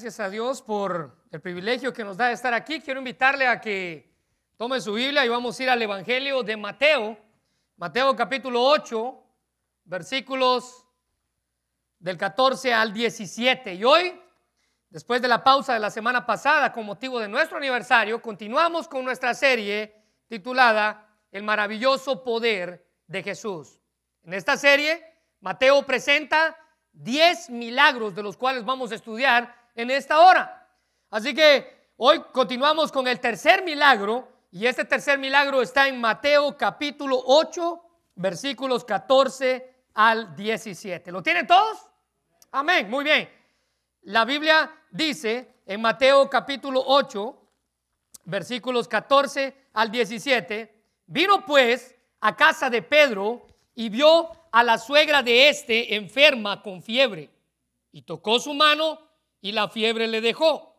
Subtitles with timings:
[0.00, 2.80] Gracias a Dios por el privilegio que nos da de estar aquí.
[2.80, 4.10] Quiero invitarle a que
[4.56, 7.18] tome su Biblia y vamos a ir al Evangelio de Mateo,
[7.76, 9.22] Mateo capítulo 8,
[9.84, 10.86] versículos
[11.98, 13.74] del 14 al 17.
[13.74, 14.18] Y hoy,
[14.88, 19.04] después de la pausa de la semana pasada con motivo de nuestro aniversario, continuamos con
[19.04, 23.78] nuestra serie titulada El maravilloso poder de Jesús.
[24.22, 25.04] En esta serie,
[25.40, 26.56] Mateo presenta
[26.92, 30.68] 10 milagros de los cuales vamos a estudiar en esta hora.
[31.10, 36.56] Así que hoy continuamos con el tercer milagro y este tercer milagro está en Mateo
[36.56, 37.82] capítulo 8,
[38.16, 41.10] versículos 14 al 17.
[41.10, 41.78] ¿Lo tienen todos?
[42.52, 43.28] Amén, muy bien.
[44.02, 47.36] La Biblia dice en Mateo capítulo 8,
[48.24, 50.74] versículos 14 al 17,
[51.06, 56.82] vino pues a casa de Pedro y vio a la suegra de éste enferma con
[56.82, 57.30] fiebre
[57.92, 59.09] y tocó su mano
[59.40, 60.76] y la fiebre le dejó.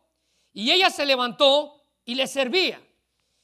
[0.52, 2.80] Y ella se levantó y le servía.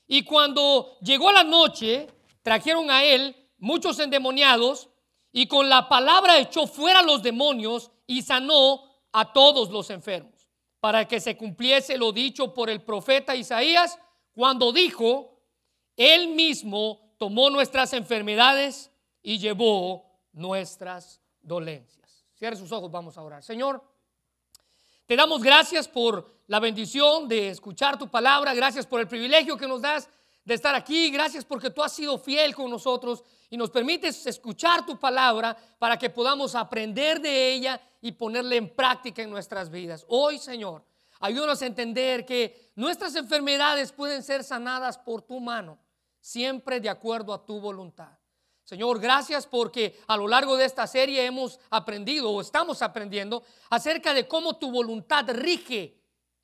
[0.06, 2.08] Y cuando llegó la noche,
[2.42, 4.88] trajeron a él muchos endemoniados
[5.32, 10.48] y con la palabra echó fuera los demonios y sanó a todos los enfermos,
[10.80, 13.98] para que se cumpliese lo dicho por el profeta Isaías
[14.32, 15.42] cuando dijo,
[15.96, 18.90] él mismo tomó nuestras enfermedades
[19.22, 22.24] y llevó nuestras dolencias.
[22.34, 23.42] Cierre sus ojos, vamos a orar.
[23.42, 23.82] Señor,
[25.08, 29.66] te damos gracias por la bendición de escuchar tu palabra, gracias por el privilegio que
[29.66, 30.06] nos das
[30.44, 34.84] de estar aquí, gracias porque tú has sido fiel con nosotros y nos permites escuchar
[34.84, 40.04] tu palabra para que podamos aprender de ella y ponerla en práctica en nuestras vidas.
[40.08, 40.84] Hoy, Señor,
[41.20, 45.78] ayúdanos a entender que nuestras enfermedades pueden ser sanadas por tu mano,
[46.20, 48.17] siempre de acuerdo a tu voluntad.
[48.68, 54.12] Señor, gracias porque a lo largo de esta serie hemos aprendido o estamos aprendiendo acerca
[54.12, 55.98] de cómo tu voluntad rige,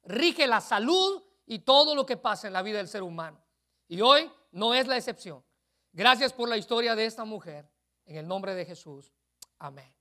[0.05, 3.45] rige la salud y todo lo que pasa en la vida del ser humano.
[3.89, 5.45] Y hoy no es la excepción.
[5.93, 7.71] Gracias por la historia de esta mujer.
[8.07, 9.13] En el nombre de Jesús.
[9.59, 9.95] Amén.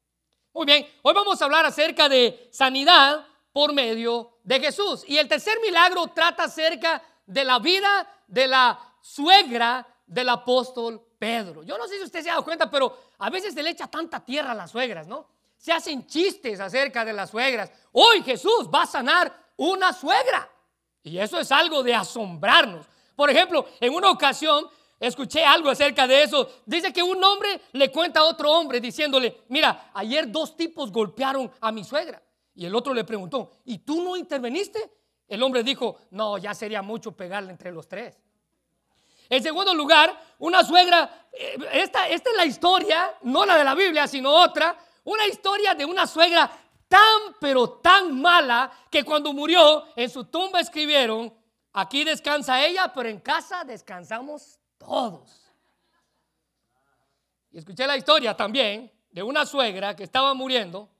[0.53, 5.03] Muy bien, hoy vamos a hablar acerca de sanidad por medio de Jesús.
[5.09, 11.63] Y el tercer milagro trata acerca de la vida de la suegra del apóstol Pedro.
[11.63, 13.87] Yo no sé si usted se ha dado cuenta, pero a veces se le echa
[13.87, 15.27] tanta tierra a las suegras, ¿no?
[15.57, 17.71] Se hacen chistes acerca de las suegras.
[17.93, 20.49] Hoy Jesús va a sanar una suegra.
[21.03, 22.85] Y eso es algo de asombrarnos.
[23.15, 24.67] Por ejemplo, en una ocasión
[24.99, 26.49] escuché algo acerca de eso.
[26.65, 31.51] Dice que un hombre le cuenta a otro hombre diciéndole, mira, ayer dos tipos golpearon
[31.61, 32.21] a mi suegra.
[32.55, 34.91] Y el otro le preguntó, ¿y tú no interveniste?
[35.27, 38.19] El hombre dijo, no, ya sería mucho pegarle entre los tres.
[39.33, 43.73] En segundo lugar, una suegra, eh, esta, esta es la historia, no la de la
[43.73, 46.51] Biblia, sino otra, una historia de una suegra
[46.87, 51.33] tan, pero tan mala que cuando murió en su tumba escribieron,
[51.71, 55.51] aquí descansa ella, pero en casa descansamos todos.
[57.49, 60.91] Y escuché la historia también de una suegra que estaba muriendo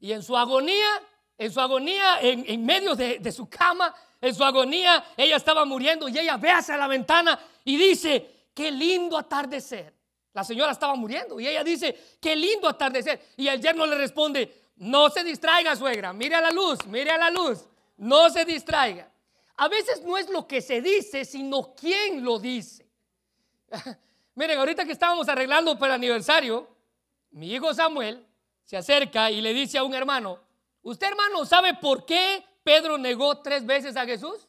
[0.00, 0.88] y en su agonía,
[1.36, 6.08] en su agonía, en, medio de, de su cama, en su agonía, ella estaba muriendo
[6.08, 9.94] y ella ve hacia la ventana y dice, qué lindo atardecer.
[10.32, 13.20] La señora estaba muriendo y ella dice, qué lindo atardecer.
[13.36, 17.18] Y el yerno le responde, no se distraiga, suegra, mire a la luz, mire a
[17.18, 19.10] la luz, no se distraiga.
[19.56, 22.86] A veces no es lo que se dice, sino quién lo dice.
[24.34, 26.68] Miren, ahorita que estábamos arreglando para el aniversario,
[27.32, 28.24] mi hijo Samuel
[28.64, 30.38] se acerca y le dice a un hermano,
[30.82, 34.46] ¿usted hermano sabe por qué Pedro negó tres veces a Jesús?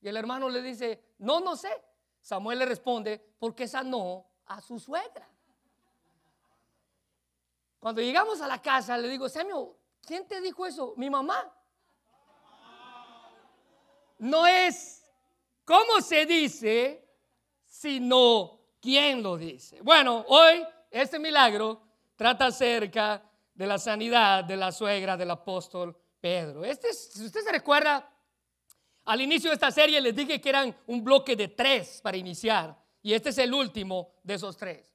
[0.00, 1.70] Y el hermano le dice, no, no sé.
[2.20, 5.28] Samuel le responde, porque sanó a su suegra.
[7.78, 9.68] Cuando llegamos a la casa, le digo, Samuel,
[10.04, 10.94] ¿quién te dijo eso?
[10.96, 11.54] Mi mamá.
[14.18, 15.08] No es
[15.64, 17.08] cómo se dice,
[17.64, 19.80] sino quién lo dice.
[19.82, 21.80] Bueno, hoy este milagro
[22.16, 23.22] trata acerca
[23.54, 26.64] de la sanidad de la suegra del apóstol Pedro.
[26.64, 28.08] Este, si usted se recuerda,
[29.04, 32.80] al inicio de esta serie les dije que eran un bloque de tres para iniciar.
[33.02, 34.94] Y este es el último de esos tres.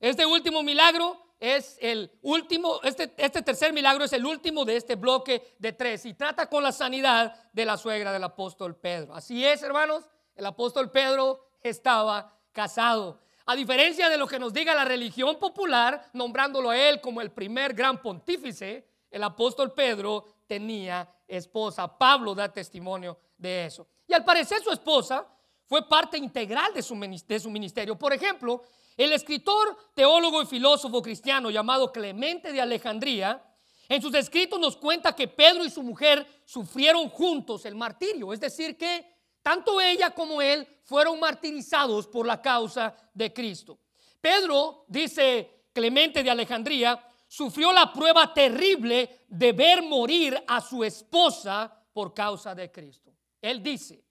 [0.00, 4.96] Este último milagro es el último, este, este tercer milagro es el último de este
[4.96, 9.14] bloque de tres y trata con la sanidad de la suegra del apóstol Pedro.
[9.14, 10.04] Así es, hermanos,
[10.34, 13.20] el apóstol Pedro estaba casado.
[13.46, 17.30] A diferencia de lo que nos diga la religión popular, nombrándolo a él como el
[17.30, 21.86] primer gran pontífice, el apóstol Pedro tenía esposa.
[21.86, 23.86] Pablo da testimonio de eso.
[24.06, 25.26] Y al parecer su esposa
[25.66, 27.98] fue parte integral de su, ministerio.
[27.98, 28.62] Por ejemplo,
[28.96, 33.42] el escritor, teólogo y filósofo cristiano llamado Clemente de Alejandría,
[33.86, 38.40] En sus escritos nos cuenta que Pedro y su mujer sufrieron juntos el martirio, es
[38.40, 39.04] decir, que
[39.42, 43.78] tanto ella como él fueron martirizados por la causa de Cristo.
[44.22, 46.98] Pedro, dice Clemente de Alejandría,
[47.34, 53.12] sufrió la prueba terrible de ver morir a su esposa por causa de Cristo.
[53.42, 54.04] Él dice,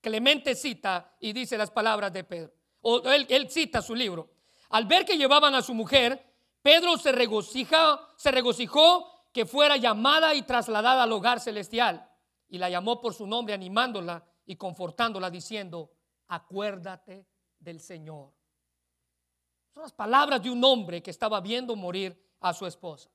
[0.00, 4.30] Clemente cita y dice las palabras de Pedro, o él, cita su libro.
[4.68, 6.24] Al ver que llevaban a su mujer,
[6.62, 12.08] Pedro se regocijó, se regocijó que fuera llamada y trasladada al hogar celestial
[12.48, 15.90] y la llamó por su nombre animándola y confortándola diciendo,
[16.28, 17.26] acuérdate
[17.58, 18.39] del Señor.
[19.80, 23.08] Las palabras de un hombre que estaba viendo morir a su esposa.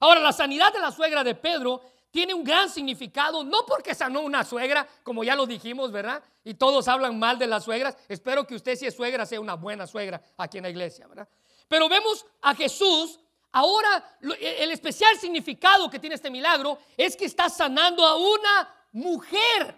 [0.00, 4.22] Ahora, la sanidad de la suegra de Pedro tiene un gran significado, no porque sanó
[4.22, 6.22] una suegra, como ya lo dijimos, ¿verdad?
[6.42, 7.98] Y todos hablan mal de las suegras.
[8.08, 11.28] Espero que usted si es suegra sea una buena suegra aquí en la iglesia, ¿verdad?
[11.68, 13.20] Pero vemos a Jesús,
[13.52, 18.74] ahora e, el especial significado que tiene este milagro es que está sanando a una
[18.92, 19.76] mujer.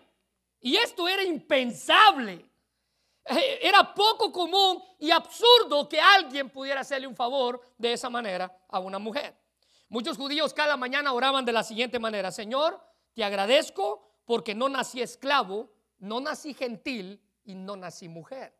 [0.60, 2.48] Y esto era impensable.
[3.30, 8.64] Eh, era poco común y absurdo que alguien pudiera hacerle un favor de esa manera
[8.68, 9.36] a una mujer.
[9.88, 12.80] Muchos judíos cada mañana oraban de la siguiente manera, Señor,
[13.14, 18.54] te agradezco porque no nací esclavo, no nací gentil y no nací mujer.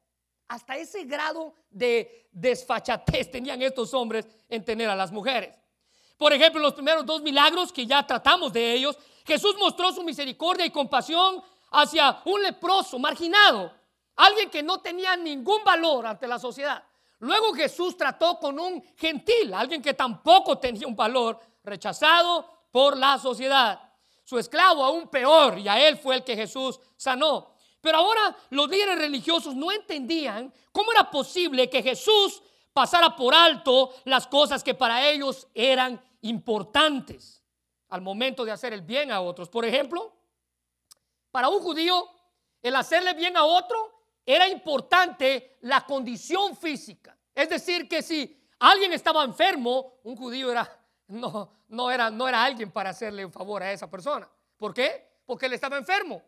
[0.49, 5.55] Hasta ese grado de desfachatez tenían estos hombres en tener a las mujeres.
[6.17, 10.67] Por ejemplo, los primeros dos milagros que ya tratamos de ellos, Jesús mostró su misericordia
[10.67, 13.73] y compasión hacia un leproso, marginado,
[14.19, 16.83] alguien que no tenía ningún valor ante la sociedad.
[17.21, 23.19] Luego Jesús trató con un gentil, alguien que tampoco tenía un valor, rechazado por la
[23.19, 23.81] sociedad.
[24.25, 27.55] Su esclavo aún peor, y a él fue el que Jesús sanó.
[27.81, 32.43] Pero ahora los líderes religiosos no entendían cómo era posible que Jesús
[32.73, 37.43] pasara por alto las cosas que para ellos eran importantes
[37.89, 39.49] al momento de hacer el bien a otros.
[39.49, 40.13] Por ejemplo,
[41.31, 42.09] para un judío,
[42.61, 43.98] el hacerle bien a otro
[44.31, 47.17] era importante la condición física.
[47.35, 50.71] Es decir, que si alguien estaba enfermo, un judío era,
[51.09, 54.29] no, era, no era alguien para hacerle un favor a esa persona.
[54.57, 55.21] ¿Por qué?
[55.25, 56.23] Porque él estaba enfermo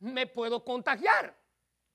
[0.00, 1.34] me puedo contagiar,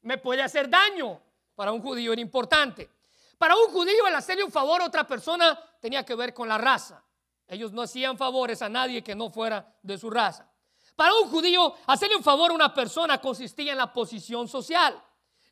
[0.02, 1.22] me puede hacer daño.
[1.56, 2.90] Para un judío era importante.
[3.38, 6.58] Para un judío el hacerle un favor a otra persona tenía que ver con la
[6.58, 7.04] raza.
[7.48, 10.50] Ellos no hacían favores a nadie que no fuera de su raza.
[10.96, 15.02] Para un judío hacerle un favor a una persona consistía en la posición social.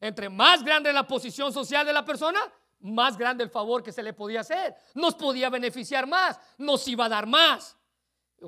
[0.03, 2.41] Entre más grande la posición social de la persona,
[2.81, 4.75] más grande el favor que se le podía hacer.
[4.95, 7.77] Nos podía beneficiar más, nos iba a dar más.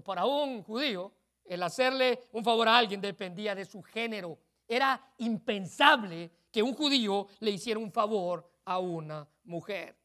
[0.04, 1.14] Para un judío
[1.46, 4.38] el hacerle un favor a alguien dependía de su género.
[4.68, 9.98] Era impensable que un judío le hiciera un favor a una mujer.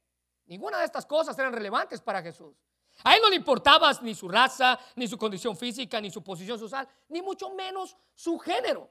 [0.46, 2.54] Ninguna de estas cosas eran relevantes para Jesús.
[3.02, 6.60] A él no le importaba ni su raza, ni su condición física, ni su posición
[6.60, 8.88] social, ni mucho menos su género.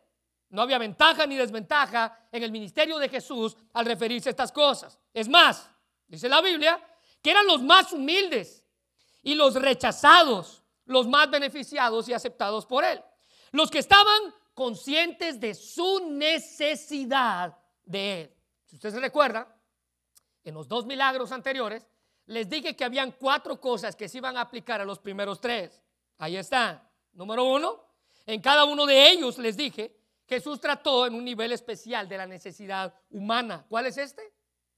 [0.50, 4.98] No había ventaja ni desventaja en el ministerio de Jesús al referirse a estas cosas.
[5.13, 5.69] Es más,
[6.07, 6.80] dice la Biblia,
[7.22, 8.63] que eran los más humildes
[9.22, 10.60] y los rechazados
[10.90, 13.01] los más beneficiados y aceptados por Él.
[13.51, 17.56] Los que estaban conscientes de su necesidad
[17.86, 18.36] de Él.
[18.66, 19.56] Si usted se recuerda,
[20.44, 21.86] en los dos milagros anteriores,
[22.25, 25.80] les dije que habían cuatro cosas que se iban a aplicar a los primeros tres.
[26.18, 26.90] Ahí está.
[27.13, 27.84] Número uno,
[28.25, 29.96] en cada uno de ellos les dije,
[30.29, 33.65] Jesús trató en un nivel especial de la necesidad humana.
[33.67, 34.21] ¿Cuál es este?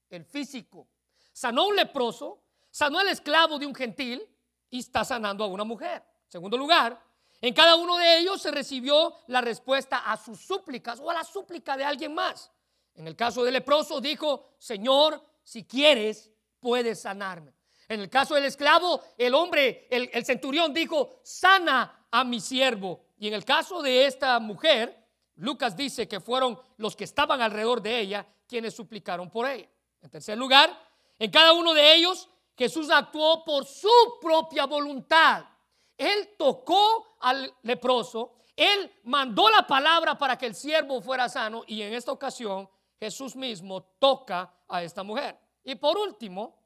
[0.09, 0.87] El físico.
[1.33, 4.25] Sanó un leproso, sanó al esclavo de un gentil,
[4.69, 6.01] y está sanando a una mujer.
[6.29, 6.97] Segundo lugar,
[7.41, 11.25] en cada uno de ellos se recibió la respuesta a sus súplicas o a la
[11.25, 12.49] súplica de alguien más.
[12.95, 16.31] En el caso del leproso dijo, Señor, si quieres,
[16.61, 17.53] puedes sanarme.
[17.89, 23.03] En el caso del esclavo, el hombre, el, el centurión dijo, sana a mi siervo.
[23.17, 25.00] Y en el caso de esta mujer,
[25.35, 29.69] Lucas dice que fueron los que estaban alrededor de ella quienes suplicaron por ella.
[30.01, 30.77] En tercer lugar,
[31.17, 33.89] en cada uno de ellos Jesús actuó por su
[34.21, 35.45] propia voluntad.
[35.97, 41.81] Él tocó al leproso, él mandó la palabra para que el siervo fuera sano y
[41.81, 42.69] en esta ocasión
[42.99, 45.39] Jesús mismo toca a esta mujer.
[45.63, 46.59] Y por último,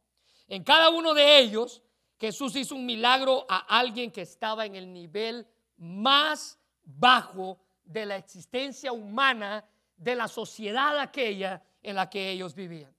[0.48, 1.82] en cada uno de ellos,
[2.20, 8.18] Jesús hizo un milagro a alguien que estaba en el nivel más bajo de la
[8.18, 9.64] existencia humana
[9.96, 12.94] de la sociedad aquella en la que ellos vivían.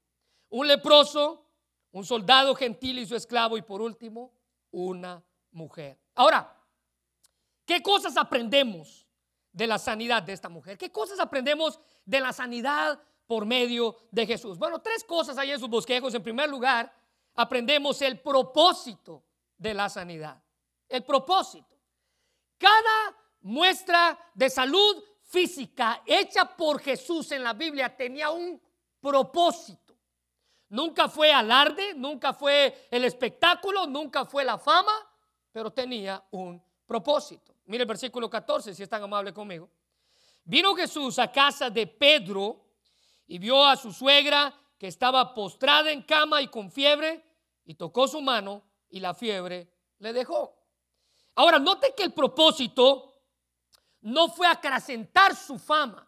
[0.48, 1.46] Un leproso
[1.96, 4.30] un soldado gentil y su esclavo y por último,
[4.70, 5.98] una mujer.
[6.14, 6.54] Ahora,
[7.64, 9.06] ¿qué cosas aprendemos
[9.50, 10.76] de la sanidad de esta mujer?
[10.76, 14.58] ¿Qué cosas aprendemos de la sanidad por medio de Jesús?
[14.58, 16.12] Bueno, tres cosas hay en sus bosquejos.
[16.12, 16.92] En primer lugar,
[17.34, 19.24] aprendemos el propósito
[19.56, 20.42] de la sanidad.
[20.90, 21.78] el propósito.
[22.58, 23.16] Cada
[23.46, 28.60] muestra de salud física hecha por Jesús en la Biblia tenía un
[29.00, 29.94] propósito.
[30.68, 34.92] Nunca fue alarde, nunca fue el espectáculo, nunca fue la fama,
[35.52, 37.54] pero tenía un propósito.
[37.66, 39.70] Mire el versículo 14, si es tan amable conmigo.
[40.44, 42.64] Vino Jesús a casa de Pedro
[43.28, 47.24] y vio a su suegra que estaba postrada en cama y con fiebre
[47.64, 49.68] y tocó su mano y la fiebre
[50.00, 50.52] le dejó.
[51.36, 53.12] Ahora, note que el propósito
[54.06, 56.06] no fue acrecentar su fama.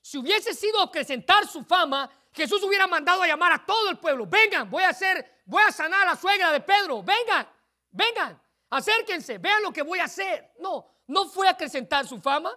[0.00, 4.24] Si hubiese sido acrecentar su fama, Jesús hubiera mandado a llamar a todo el pueblo.
[4.24, 7.02] Vengan, voy a hacer, voy a sanar a la suegra de Pedro.
[7.02, 7.48] Vengan,
[7.90, 8.40] vengan,
[8.70, 10.52] acérquense, vean lo que voy a hacer.
[10.60, 12.56] No, no fue acrecentar su fama.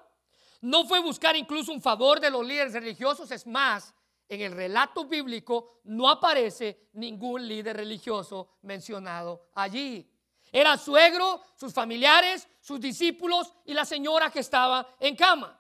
[0.61, 3.31] No fue buscar incluso un favor de los líderes religiosos.
[3.31, 3.95] Es más,
[4.29, 10.07] en el relato bíblico no aparece ningún líder religioso mencionado allí.
[10.55, 15.59] Era suegro, sus familiares, sus discípulos y la señora que estaba en cama.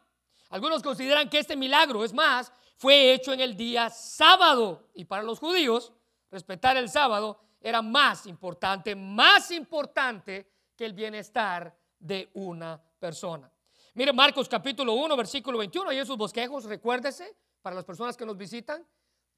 [0.51, 4.89] Algunos consideran que este milagro, es más, fue hecho en el día sábado.
[4.93, 5.91] Y para los judíos,
[6.29, 13.51] respetar el sábado era más importante, más importante que el bienestar de una persona.
[13.95, 18.37] Mire Marcos capítulo 1, versículo 21, y esos bosquejos, recuérdese, para las personas que nos
[18.37, 18.85] visitan,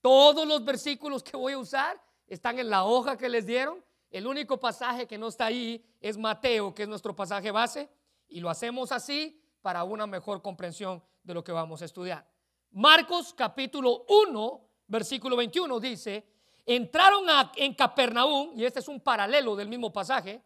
[0.02, 3.82] todos los versículos que voy a usar están en la hoja que les dieron
[4.18, 7.90] el único pasaje que no está ahí es Mateo, que es nuestro pasaje base,
[8.30, 12.26] y lo hacemos así para una mejor comprensión de lo que vamos a estudiar.
[12.72, 16.26] Marcos capítulo 1, versículo 21 dice,
[16.66, 17.26] entraron
[17.58, 20.42] en Capernaum, y este es un paralelo del mismo pasaje,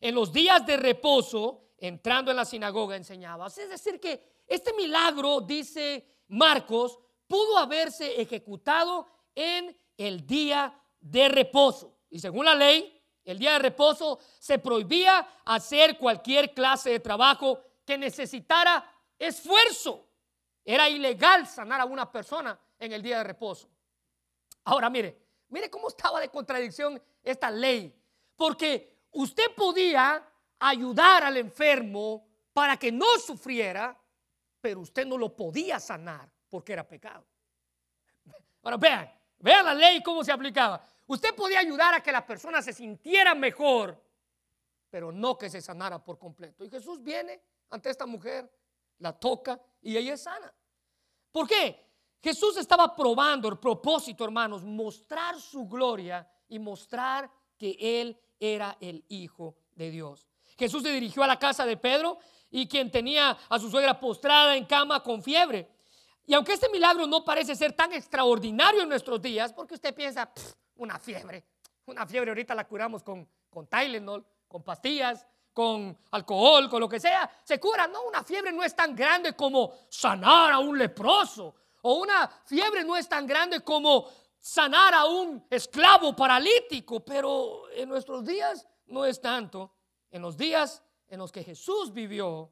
[0.00, 3.48] en los días de reposo, entrando en la sinagoga, enseñaba.
[3.48, 11.98] Es decir, que este milagro, dice Marcos, pudo haberse ejecutado en el día de reposo.
[12.08, 17.60] Y según la ley, el día de reposo se prohibía hacer cualquier clase de trabajo
[17.84, 18.84] que necesitara
[19.18, 20.08] esfuerzo.
[20.64, 23.68] Era ilegal sanar a una persona en el día de reposo.
[24.64, 27.94] Ahora mire, mire cómo estaba de contradicción esta ley.
[28.36, 30.24] Porque usted podía
[30.58, 33.96] ayudar al enfermo para que no sufriera,
[34.60, 37.24] pero usted no lo podía sanar porque era pecado.
[38.62, 40.82] Ahora vean, vean la ley cómo se aplicaba.
[41.12, 44.02] Usted podía ayudar a que la persona se sintiera mejor,
[44.88, 46.64] pero no que se sanara por completo.
[46.64, 47.38] Y Jesús viene
[47.68, 48.50] ante esta mujer,
[48.96, 50.50] la toca y ella es sana.
[51.30, 51.86] ¿Por qué?
[52.18, 59.04] Jesús estaba probando el propósito, hermanos, mostrar su gloria y mostrar que Él era el
[59.08, 60.26] Hijo de Dios.
[60.56, 64.56] Jesús se dirigió a la casa de Pedro y quien tenía a su suegra postrada
[64.56, 65.68] en cama con fiebre.
[66.24, 70.32] Y aunque este milagro no parece ser tan extraordinario en nuestros días, porque usted piensa,
[70.82, 71.44] una fiebre.
[71.86, 77.00] Una fiebre ahorita la curamos con, con Tylenol, con pastillas, con alcohol, con lo que
[77.00, 77.30] sea.
[77.44, 77.86] Se cura.
[77.86, 81.54] No, una fiebre no es tan grande como sanar a un leproso.
[81.82, 84.08] O una fiebre no es tan grande como
[84.38, 87.00] sanar a un esclavo paralítico.
[87.00, 89.72] Pero en nuestros días no es tanto.
[90.10, 92.50] En los días en los que Jesús vivió,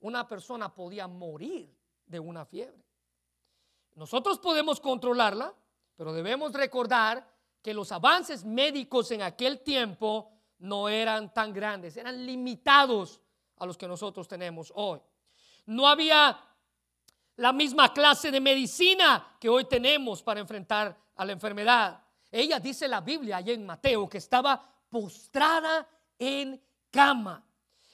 [0.00, 2.84] una persona podía morir de una fiebre.
[3.94, 5.52] Nosotros podemos controlarla,
[5.96, 7.28] pero debemos recordar
[7.62, 13.20] que los avances médicos en aquel tiempo no eran tan grandes, eran limitados
[13.56, 15.00] a los que nosotros tenemos hoy.
[15.66, 16.38] No había
[17.36, 22.02] la misma clase de medicina que hoy tenemos para enfrentar a la enfermedad.
[22.30, 25.86] Ella dice la Biblia allá en Mateo que estaba postrada
[26.18, 26.60] en
[26.90, 27.44] cama.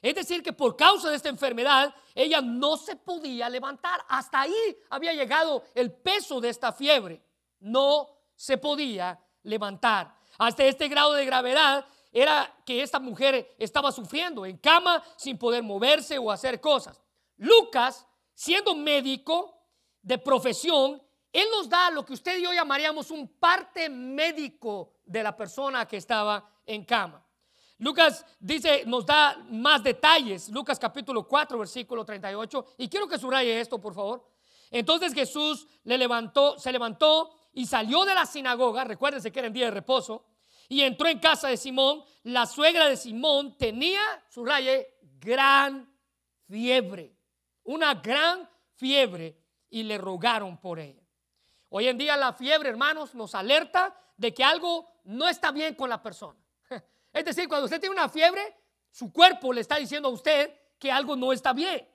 [0.00, 4.04] Es decir, que por causa de esta enfermedad, ella no se podía levantar.
[4.08, 7.22] Hasta ahí había llegado el peso de esta fiebre.
[7.60, 10.14] No se podía levantar.
[10.38, 15.62] Hasta este grado de gravedad era que esta mujer estaba sufriendo en cama sin poder
[15.62, 17.00] moverse o hacer cosas.
[17.36, 19.60] Lucas, siendo médico
[20.02, 21.00] de profesión,
[21.32, 25.86] él nos da lo que usted y yo llamaríamos un parte médico de la persona
[25.86, 27.24] que estaba en cama.
[27.78, 33.60] Lucas dice, nos da más detalles, Lucas capítulo 4, versículo 38, y quiero que subraye
[33.60, 34.30] esto, por favor.
[34.70, 39.54] Entonces Jesús le levantó, se levantó y salió de la sinagoga, recuérdense que era en
[39.54, 40.26] día de reposo,
[40.68, 42.02] y entró en casa de Simón.
[42.24, 45.88] La suegra de Simón tenía, su raye, gran
[46.48, 47.16] fiebre,
[47.62, 51.02] una gran fiebre, y le rogaron por ella.
[51.68, 55.88] Hoy en día la fiebre, hermanos, nos alerta de que algo no está bien con
[55.88, 56.38] la persona.
[57.12, 58.56] Es decir, cuando usted tiene una fiebre,
[58.90, 61.88] su cuerpo le está diciendo a usted que algo no está bien.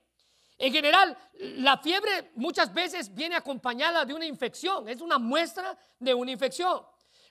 [0.61, 6.13] En general, la fiebre muchas veces viene acompañada de una infección, es una muestra de
[6.13, 6.81] una infección.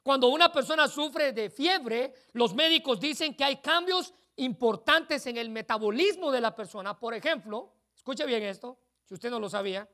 [0.02, 5.50] Cuando una persona sufre de fiebre, los médicos dicen que hay cambios importantes en el
[5.50, 6.98] metabolismo de la persona.
[6.98, 9.86] Por ejemplo, escuche bien esto, si usted no lo sabía,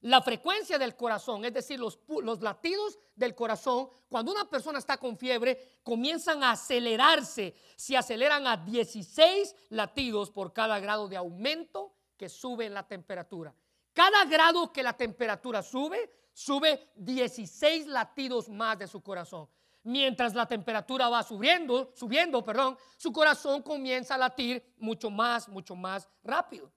[0.00, 4.96] la frecuencia del corazón, es decir, los, los, latidos del corazón, cuando una persona está
[4.96, 7.54] con fiebre, comienzan a acelerarse.
[7.76, 13.54] Se aceleran a 16 latidos por cada grado de aumento que sube la temperatura.
[13.92, 19.48] Cada grado que la temperatura sube, sube 16 latidos más de su corazón.
[19.84, 25.76] Mientras la temperatura va subiendo, subiendo, perdón, su corazón comienza a latir mucho más, mucho
[25.76, 26.70] más rápido.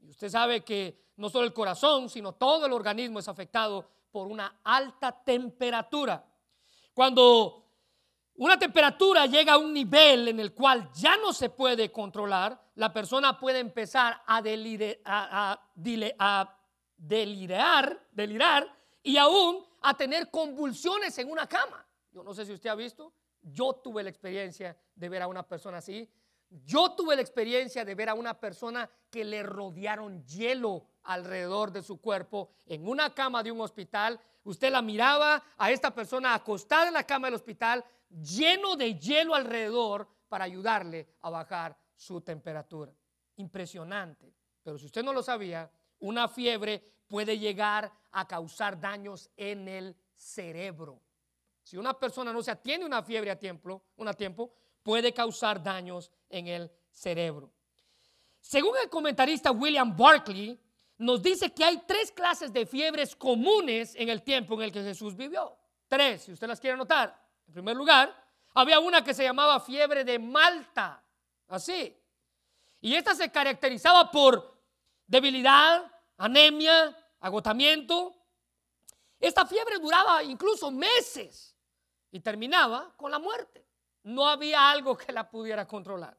[0.00, 4.26] Y usted sabe que no solo el corazón, sino todo el organismo es afectado por
[4.26, 6.24] una alta temperatura.
[6.92, 7.63] Cuando
[8.36, 12.92] una temperatura llega a un nivel en el cual ya no se puede controlar, la
[12.92, 15.60] persona puede empezar a, a,
[16.96, 21.86] delirar, delirar y aún a tener convulsiones en una cama.
[22.10, 23.12] Yo no sé si usted ha visto,
[23.42, 26.10] yo tuve la experiencia de ver a una persona así.
[26.64, 31.82] Yo tuve la experiencia de ver a una persona que le rodearon hielo alrededor de
[31.82, 34.20] su cuerpo en una cama de un hospital.
[34.44, 39.34] Usted la miraba a esta persona acostada en la cama del hospital, lleno de hielo
[39.34, 42.92] alrededor para ayudarle a bajar su temperatura.
[43.36, 44.34] Impresionante.
[44.62, 45.70] Pero si usted no lo sabía,
[46.00, 51.00] una fiebre puede llegar a causar daños en el cerebro.
[51.62, 56.10] Si una persona no se atiende una fiebre a tiempo, a tiempo, puede causar daños
[56.28, 57.52] en el cerebro.
[58.40, 60.60] Según el comentarista William Barclay,
[60.98, 64.82] nos dice que hay tres clases de fiebres comunes en el tiempo en el que
[64.82, 65.56] Jesús vivió.
[65.88, 67.23] Tres, si usted las quiere notar.
[67.46, 68.14] En primer lugar,
[68.54, 71.02] había una que se llamaba fiebre de Malta,
[71.48, 71.96] así.
[72.80, 74.60] Y esta se caracterizaba por
[75.06, 78.14] debilidad, anemia, agotamiento.
[79.18, 81.56] Esta fiebre duraba incluso meses
[82.10, 83.66] y terminaba con la muerte.
[84.04, 86.16] No había algo que la pudiera controlar.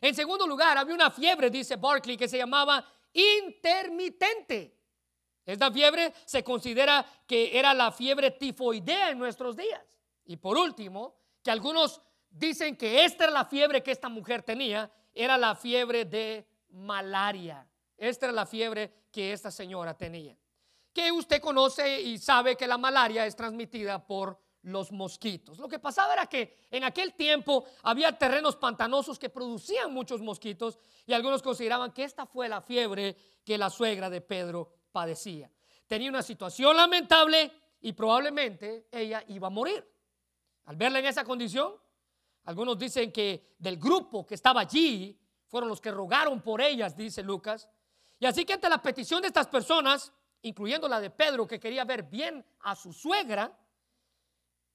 [0.00, 4.78] En segundo lugar, había una fiebre, dice Barclay, que se llamaba intermitente.
[5.44, 9.99] Esta fiebre se considera que era la fiebre tifoidea en nuestros días.
[10.30, 14.88] Y por último, que algunos dicen que esta era la fiebre que esta mujer tenía,
[15.12, 17.66] era la fiebre de malaria.
[17.96, 20.38] Esta era la fiebre que esta señora tenía.
[20.92, 25.58] Que usted conoce y sabe que la malaria es transmitida por los mosquitos.
[25.58, 30.78] Lo que pasaba era que en aquel tiempo había terrenos pantanosos que producían muchos mosquitos
[31.06, 35.50] y algunos consideraban que esta fue la fiebre que la suegra de Pedro padecía.
[35.88, 39.84] Tenía una situación lamentable y probablemente ella iba a morir.
[40.70, 41.74] Al verla en esa condición,
[42.44, 47.24] algunos dicen que del grupo que estaba allí fueron los que rogaron por ellas, dice
[47.24, 47.68] Lucas.
[48.20, 51.84] Y así que ante la petición de estas personas, incluyendo la de Pedro, que quería
[51.84, 53.52] ver bien a su suegra,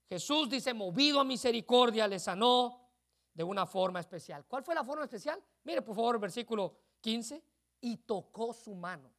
[0.09, 2.89] Jesús dice, movido a misericordia, le sanó
[3.33, 4.43] de una forma especial.
[4.45, 5.41] ¿Cuál fue la forma especial?
[5.63, 7.41] Mire por favor el versículo 15.
[7.79, 9.09] Y tocó su mano.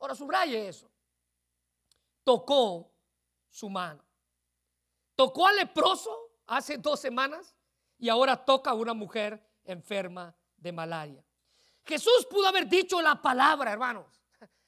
[0.00, 0.90] Ahora subraye eso.
[2.24, 2.90] Tocó
[3.48, 4.02] su mano.
[5.14, 7.54] Tocó al leproso hace dos semanas
[7.98, 11.24] y ahora toca a una mujer enferma de malaria.
[11.84, 14.06] Jesús pudo haber dicho la palabra, hermanos.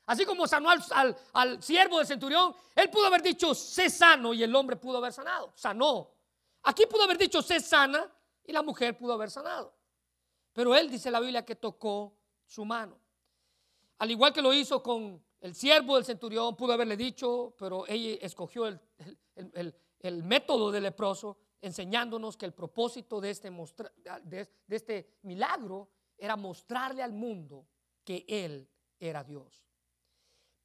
[0.07, 4.55] Así como sanó al, siervo del centurión, él pudo haber dicho, sé sano y el
[4.55, 5.53] hombre pudo haber sanado.
[5.57, 6.13] Sanó.
[6.63, 8.09] Aquí pudo haber dicho, sé sana
[8.45, 9.75] y la mujer pudo haber sanado.
[10.53, 13.01] Pero él dice la Biblia que tocó su mano.
[13.99, 18.19] Al igual que lo hizo con el siervo del centurión, pudo haberle dicho, pero ella
[18.21, 18.81] escogió el,
[20.01, 27.03] el método del leproso, enseñándonos que el propósito de este, de este milagro era mostrarle
[27.03, 27.67] al mundo
[28.05, 29.67] que Él era Dios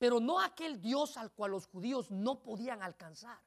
[0.01, 3.39] pero no aquel Dios al cual los judíos no podían alcanzar.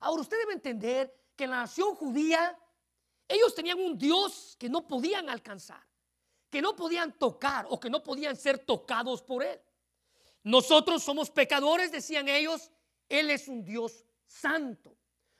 [0.00, 2.58] Ahora usted debe entender que en la nación judía
[3.28, 5.86] ellos tenían un Dios que no podían alcanzar,
[6.50, 9.60] que no podían tocar o que no podían ser tocados por Él.
[10.42, 12.72] Nosotros somos pecadores, decían ellos,
[13.08, 14.95] Él es un Dios santo,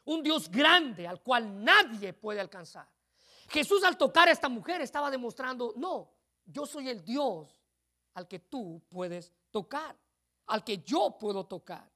[0.06, 2.88] un Dios grande al cual nadie puede alcanzar.
[3.48, 6.10] Jesús al tocar a esta mujer estaba demostrando, no,
[6.44, 7.62] yo soy el Dios
[8.14, 9.96] al que tú puedes tocar
[10.46, 11.90] al que yo puedo tocar.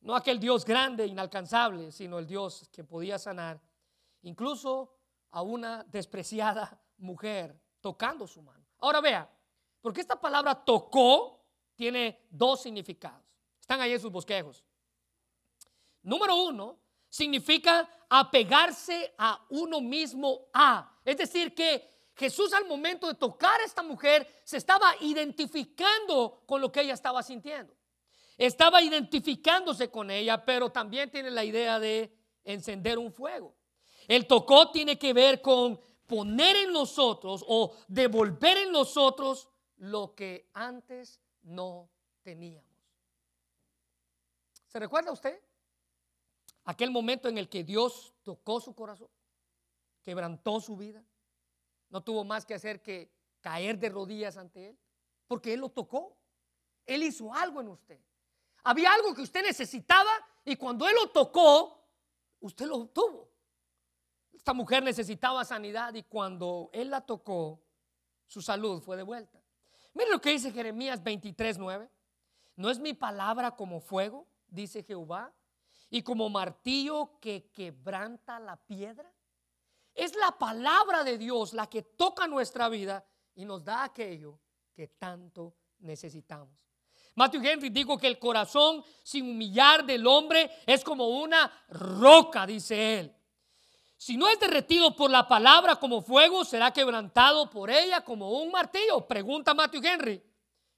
[0.00, 3.60] No aquel Dios grande, inalcanzable, sino el Dios que podía sanar
[4.22, 4.96] incluso
[5.30, 8.64] a una despreciada mujer tocando su mano.
[8.78, 9.30] Ahora vea,
[9.80, 11.40] porque esta palabra tocó
[11.74, 13.24] tiene dos significados.
[13.60, 14.64] Están ahí en sus bosquejos.
[16.02, 16.78] Número uno,
[17.12, 20.98] significa apegarse a uno mismo a.
[21.04, 26.62] Es decir, que Jesús al momento de tocar a esta mujer se estaba identificando con
[26.62, 27.76] lo que ella estaba sintiendo.
[28.38, 33.54] Estaba identificándose con ella, pero también tiene la idea de encender un fuego.
[34.08, 40.48] El tocó tiene que ver con poner en nosotros o devolver en nosotros lo que
[40.54, 41.90] antes no
[42.22, 42.72] teníamos.
[44.66, 45.38] ¿Se recuerda usted?
[46.64, 49.08] Aquel momento en el que Dios tocó su corazón,
[50.02, 51.04] quebrantó su vida,
[51.88, 54.78] no tuvo más que hacer que caer de rodillas ante Él,
[55.26, 56.16] porque Él lo tocó.
[56.86, 58.00] Él hizo algo en usted.
[58.64, 60.10] Había algo que usted necesitaba
[60.44, 61.84] y cuando Él lo tocó,
[62.40, 63.28] usted lo obtuvo.
[64.32, 67.60] Esta mujer necesitaba sanidad y cuando Él la tocó,
[68.26, 69.42] su salud fue de vuelta.
[69.94, 71.90] Mire lo que dice Jeremías 23, 9.
[72.56, 75.32] ¿No es mi palabra como fuego, dice Jehová,
[75.92, 79.12] y como martillo que quebranta la piedra?
[79.94, 84.40] Es la palabra de Dios la que toca nuestra vida y nos da aquello
[84.72, 86.58] que tanto necesitamos.
[87.14, 93.00] Matthew Henry dijo que el corazón sin humillar del hombre es como una roca, dice
[93.00, 93.14] él.
[93.98, 98.50] Si no es derretido por la palabra como fuego, será quebrantado por ella como un
[98.50, 99.06] martillo.
[99.06, 100.22] Pregunta Matthew Henry,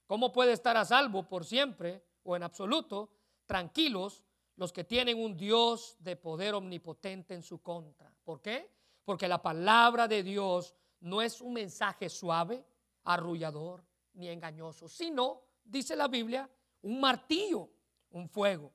[0.05, 3.09] ¿cómo puede estar a salvo por siempre o en absoluto
[3.45, 4.24] tranquilos
[4.57, 8.11] los que tienen un Dios de poder omnipotente en su contra?
[8.23, 8.71] ¿Por qué?
[9.03, 12.65] Porque la palabra de Dios no es un mensaje suave,
[13.03, 16.49] arrullador ni engañoso, sino, dice la Biblia,
[16.81, 17.69] un martillo,
[18.11, 18.73] un fuego.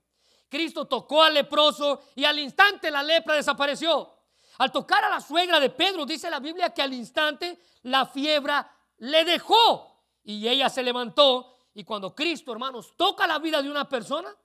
[0.49, 4.13] Cristo tocó al leproso y al instante la lepra desapareció.
[4.59, 8.53] Al tocar a la suegra de Pedro, dice la Biblia que al instante la fiebre
[8.99, 11.57] le dejó y ella se levantó.
[11.73, 14.37] Y cuando Cristo, hermanos, toca la vida de una persona,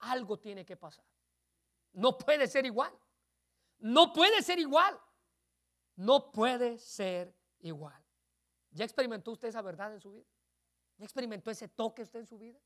[0.00, 1.04] algo tiene que pasar.
[1.92, 2.92] No puede ser igual.
[3.78, 4.98] No puede ser igual
[6.00, 8.02] no puede ser igual.
[8.70, 10.26] ¿Ya experimentó usted esa verdad en su vida?
[10.96, 12.58] ¿Ya experimentó ese toque usted en su vida?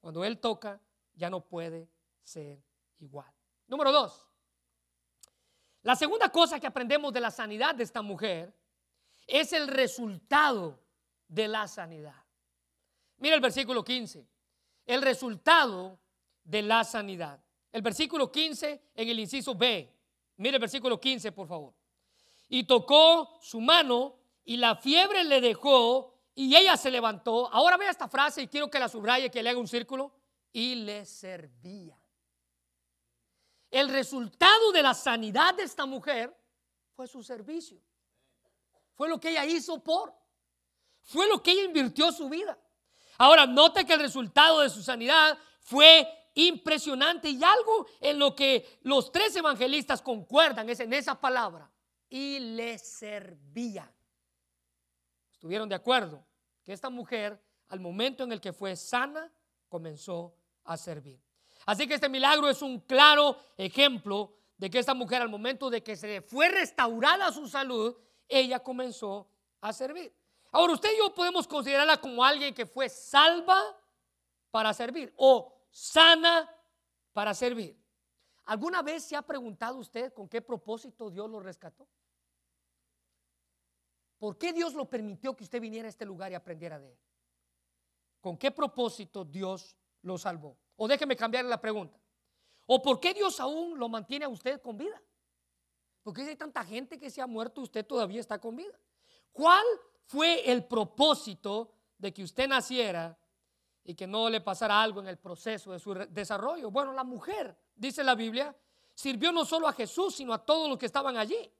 [0.00, 0.80] Cuando Él toca,
[1.14, 1.88] ya no puede
[2.20, 2.60] ser
[2.98, 3.32] igual.
[3.68, 4.28] Número dos.
[5.82, 8.52] La segunda cosa que aprendemos de la sanidad de esta mujer
[9.28, 10.82] es el resultado
[11.28, 12.24] de la sanidad.
[13.18, 14.26] Mira el versículo 15.
[14.84, 16.00] El resultado
[16.44, 17.42] de la sanidad.
[17.72, 19.92] El versículo 15 en el inciso B.
[20.36, 21.74] Mira el versículo 15, por favor
[22.48, 27.48] y tocó su mano y la fiebre le dejó y ella se levantó.
[27.52, 30.12] Ahora vea esta frase y quiero que la subraye, que le haga un círculo.
[30.52, 31.98] Y le servía.
[33.72, 36.32] El resultado de la sanidad de esta mujer
[36.94, 37.80] fue su servicio.
[38.94, 40.14] Fue lo que ella hizo por.
[41.02, 42.56] Fue lo que ella invirtió su vida.
[43.18, 48.78] Ahora, note que el resultado de su sanidad fue impresionante y algo en lo que
[48.82, 51.70] los tres evangelistas concuerdan es en esa palabra
[52.08, 53.90] y le servía.
[55.32, 56.24] Estuvieron de acuerdo
[56.64, 59.32] que esta mujer, al momento en el que fue sana,
[59.68, 61.20] comenzó a servir.
[61.66, 65.82] Así que este milagro es un claro ejemplo de que esta mujer al momento de
[65.82, 67.96] que se fue restaurada su salud,
[68.28, 69.28] ella comenzó
[69.60, 70.14] a servir.
[70.52, 73.60] Ahora usted y yo podemos considerarla como alguien que fue salva
[74.50, 76.48] para servir o sana
[77.12, 77.76] para servir.
[78.44, 81.88] ¿Alguna vez se ha preguntado usted con qué propósito Dios lo rescató?
[84.18, 86.98] ¿Por qué Dios lo permitió que usted viniera a este lugar y aprendiera de él?
[88.20, 90.56] ¿Con qué propósito Dios lo salvó?
[90.76, 92.00] O déjeme cambiar la pregunta.
[92.66, 95.02] ¿O por qué Dios aún lo mantiene a usted con vida?
[96.02, 98.78] Porque hay tanta gente que se ha muerto, usted todavía está con vida.
[99.32, 99.64] ¿Cuál
[100.04, 103.18] fue el propósito de que usted naciera
[103.84, 106.70] y que no le pasara algo en el proceso de su desarrollo?
[106.70, 108.54] Bueno, la mujer, dice la Biblia,
[108.94, 111.50] sirvió no solo a Jesús, sino a todos los que estaban allí.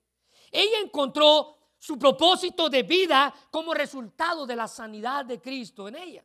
[0.50, 6.24] Ella encontró su propósito de vida como resultado de la sanidad de Cristo en ella.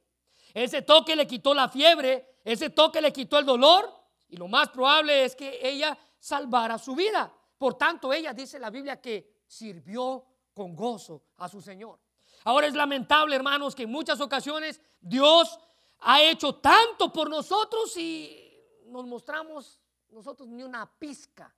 [0.54, 3.94] Ese toque le quitó la fiebre, ese toque le quitó el dolor
[4.30, 7.32] y lo más probable es que ella salvara su vida.
[7.58, 12.00] Por tanto, ella dice la Biblia que sirvió con gozo a su Señor.
[12.46, 15.60] Ahora es lamentable, hermanos, que en muchas ocasiones Dios
[16.02, 18.50] ha hecho tanto por nosotros y
[18.86, 21.54] nos mostramos nosotros ni una pizca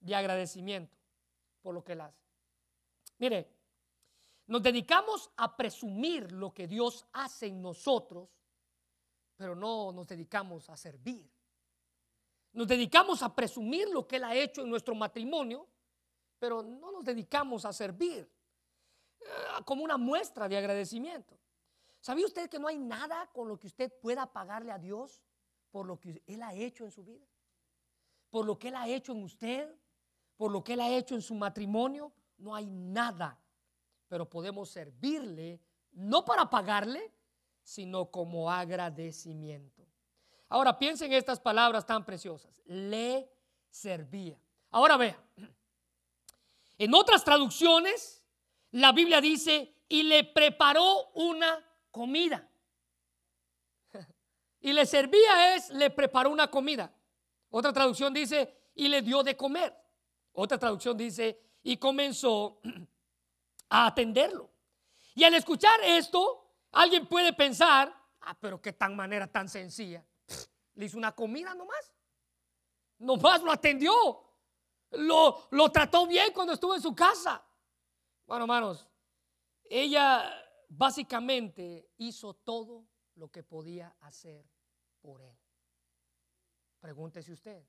[0.00, 0.96] de agradecimiento
[1.62, 2.22] por lo que Él hace.
[3.18, 3.56] Mire,
[4.46, 8.28] nos dedicamos a presumir lo que Dios hace en nosotros,
[9.36, 11.28] pero no nos dedicamos a servir.
[12.52, 15.66] Nos dedicamos a presumir lo que Él ha hecho en nuestro matrimonio,
[16.38, 18.30] pero no nos dedicamos a servir
[19.20, 19.24] eh,
[19.64, 21.38] como una muestra de agradecimiento.
[22.06, 25.24] ¿Sabía usted que no hay nada con lo que usted pueda pagarle a Dios
[25.72, 27.26] por lo que Él ha hecho en su vida?
[28.30, 29.68] Por lo que Él ha hecho en usted,
[30.36, 33.42] por lo que Él ha hecho en su matrimonio, no hay nada,
[34.06, 37.12] pero podemos servirle no para pagarle,
[37.64, 39.84] sino como agradecimiento.
[40.48, 42.52] Ahora piensen en estas palabras tan preciosas.
[42.66, 43.28] Le
[43.68, 44.40] servía.
[44.70, 45.20] Ahora vea,
[46.78, 48.22] En otras traducciones,
[48.70, 51.66] la Biblia dice, y le preparó una
[51.96, 52.46] comida.
[54.60, 56.92] Y le servía es, le preparó una comida.
[57.48, 59.74] Otra traducción dice, y le dio de comer.
[60.32, 62.60] Otra traducción dice, y comenzó
[63.70, 64.50] a atenderlo.
[65.14, 70.04] Y al escuchar esto, alguien puede pensar, ah, pero qué tan manera tan sencilla.
[70.74, 71.90] le hizo una comida nomás.
[72.98, 73.94] Nomás lo atendió.
[74.90, 77.42] Lo, lo trató bien cuando estuvo en su casa.
[78.26, 78.86] Bueno, hermanos,
[79.64, 84.44] ella básicamente hizo todo lo que podía hacer
[85.00, 85.36] por él.
[86.80, 87.64] Pregúntese usted,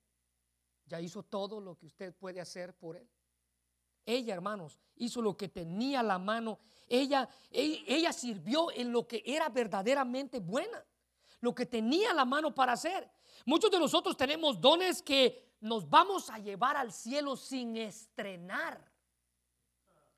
[0.86, 3.10] ¿ya hizo todo lo que usted puede hacer por él?
[4.06, 6.60] Ella, hermanos, hizo lo que tenía la mano.
[6.88, 10.86] Ella, ella, ella, sirvió en lo que era verdaderamente buena,
[11.42, 13.10] lo que tenía la mano para hacer.
[13.46, 18.92] Muchos de nosotros tenemos dones que nos vamos a llevar al cielo sin estrenar,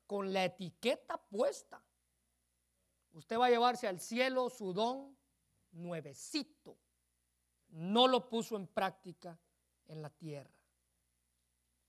[0.06, 1.82] con la etiqueta puesta.
[3.12, 5.16] Usted va a llevarse al cielo su don
[5.72, 6.76] nuevecito.
[7.68, 9.38] No lo puso en práctica
[9.86, 10.50] en la tierra.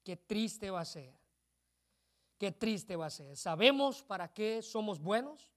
[0.03, 1.13] Qué triste va a ser.
[2.37, 3.37] Qué triste va a ser.
[3.37, 5.51] Sabemos para qué somos buenos,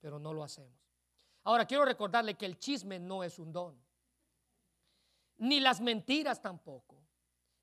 [0.00, 0.76] pero no lo hacemos.
[1.44, 3.80] Ahora quiero recordarle que el chisme no es un don.
[5.38, 6.96] Ni las mentiras tampoco.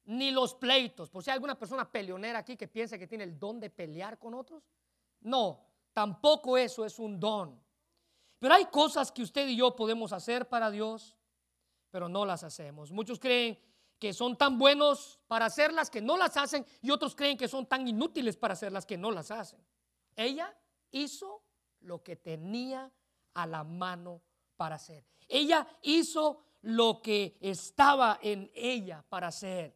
[0.06, 1.10] Ni los pleitos.
[1.10, 4.18] Por si hay alguna persona peleonera aquí que piensa que tiene el don de pelear
[4.18, 4.64] con otros.
[5.22, 7.62] No, tampoco eso es un don.
[8.39, 11.15] Pero hay cosas que usted y yo podemos hacer para Dios,
[11.91, 12.91] pero no las hacemos.
[12.91, 13.60] Muchos creen
[13.99, 17.67] que son tan buenos para hacerlas que no las hacen y otros creen que son
[17.67, 19.63] tan inútiles para hacerlas que no las hacen.
[20.15, 20.51] Ella
[20.89, 21.43] hizo
[21.82, 22.91] lo que tenía
[23.36, 24.21] a la mano
[24.58, 25.06] para hacer.
[25.27, 29.75] Ella hizo lo que estaba en ella para hacer.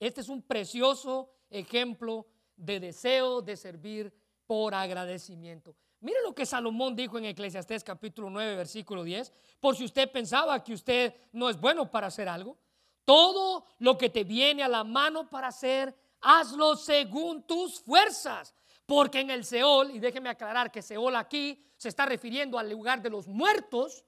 [0.00, 4.12] Este es un precioso ejemplo de deseo de servir
[4.46, 5.74] por agradecimiento.
[6.00, 9.32] Mire lo que Salomón dijo en Eclesiastés capítulo 9, versículo 10.
[9.58, 12.58] Por si usted pensaba que usted no es bueno para hacer algo,
[13.04, 18.54] todo lo que te viene a la mano para hacer, hazlo según tus fuerzas.
[18.84, 23.02] Porque en el Seol, y déjeme aclarar que Seol aquí se está refiriendo al lugar
[23.02, 24.04] de los muertos,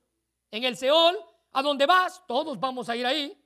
[0.51, 1.19] en el Seol,
[1.53, 3.37] a donde vas, todos vamos a ir ahí,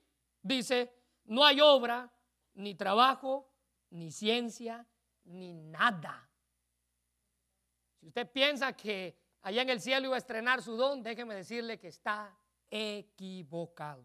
[0.41, 0.93] dice,
[1.25, 2.11] no hay obra,
[2.53, 3.49] ni trabajo,
[3.89, 4.85] ni ciencia,
[5.23, 6.29] ni nada
[8.03, 11.79] si usted piensa que allá en el cielo iba a estrenar su don, déjeme decirle
[11.79, 12.37] que está
[12.69, 14.03] equivocado.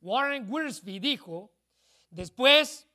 [0.00, 1.52] Warren Wiersbe dijo,
[2.08, 2.88] después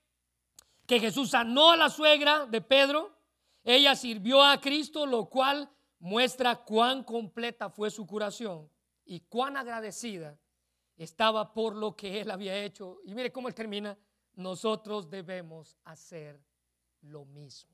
[0.88, 3.16] que Jesús sanó a la suegra de Pedro,
[3.64, 5.70] ella sirvió a Cristo, lo cual
[6.00, 8.68] muestra cuán completa fue su curación
[9.06, 10.40] y cuán agradecida
[10.98, 13.02] estaba por lo que él había hecho.
[13.06, 13.96] Y mire cómo él termina,
[14.34, 16.44] nosotros debemos hacer
[17.02, 17.72] lo mismo.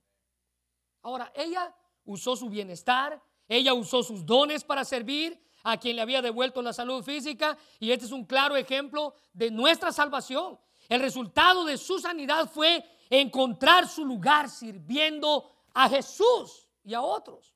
[1.01, 1.73] Ahora, ella
[2.05, 6.73] usó su bienestar, ella usó sus dones para servir a quien le había devuelto la
[6.73, 10.59] salud física y este es un claro ejemplo de nuestra salvación.
[10.88, 17.53] El resultado de su sanidad fue encontrar su lugar sirviendo a Jesús y a otros.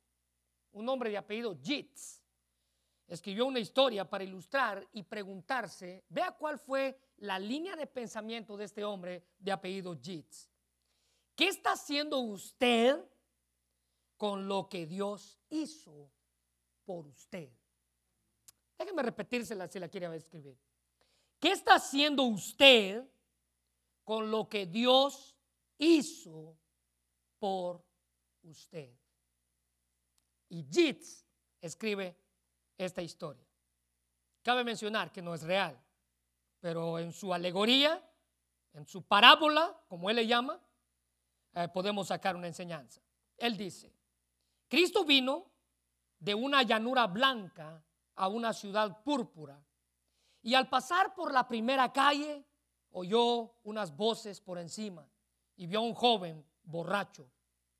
[0.71, 2.21] Un hombre de apellido Jitz
[3.07, 8.65] escribió una historia para ilustrar y preguntarse, vea cuál fue la línea de pensamiento de
[8.65, 10.49] este hombre de apellido Jitz.
[11.35, 12.97] ¿Qué está haciendo usted
[14.17, 16.11] con lo que Dios hizo
[16.85, 17.49] por usted.
[18.77, 20.57] Déjeme repetírsela si la quiere escribir.
[21.39, 23.03] ¿Qué está haciendo usted
[24.03, 25.35] con lo que Dios
[25.77, 26.57] hizo
[27.39, 27.83] por
[28.43, 28.93] usted?
[30.49, 31.25] Y Jitz
[31.61, 32.15] escribe
[32.77, 33.45] esta historia.
[34.41, 35.81] Cabe mencionar que no es real,
[36.59, 38.03] pero en su alegoría,
[38.73, 40.59] en su parábola, como él le llama,
[41.53, 43.01] eh, podemos sacar una enseñanza.
[43.37, 43.92] Él dice,
[44.73, 45.51] Cristo vino
[46.17, 49.63] de una llanura blanca a una ciudad púrpura
[50.41, 52.43] y al pasar por la primera calle
[52.89, 55.07] oyó unas voces por encima
[55.57, 57.29] y vio a un joven borracho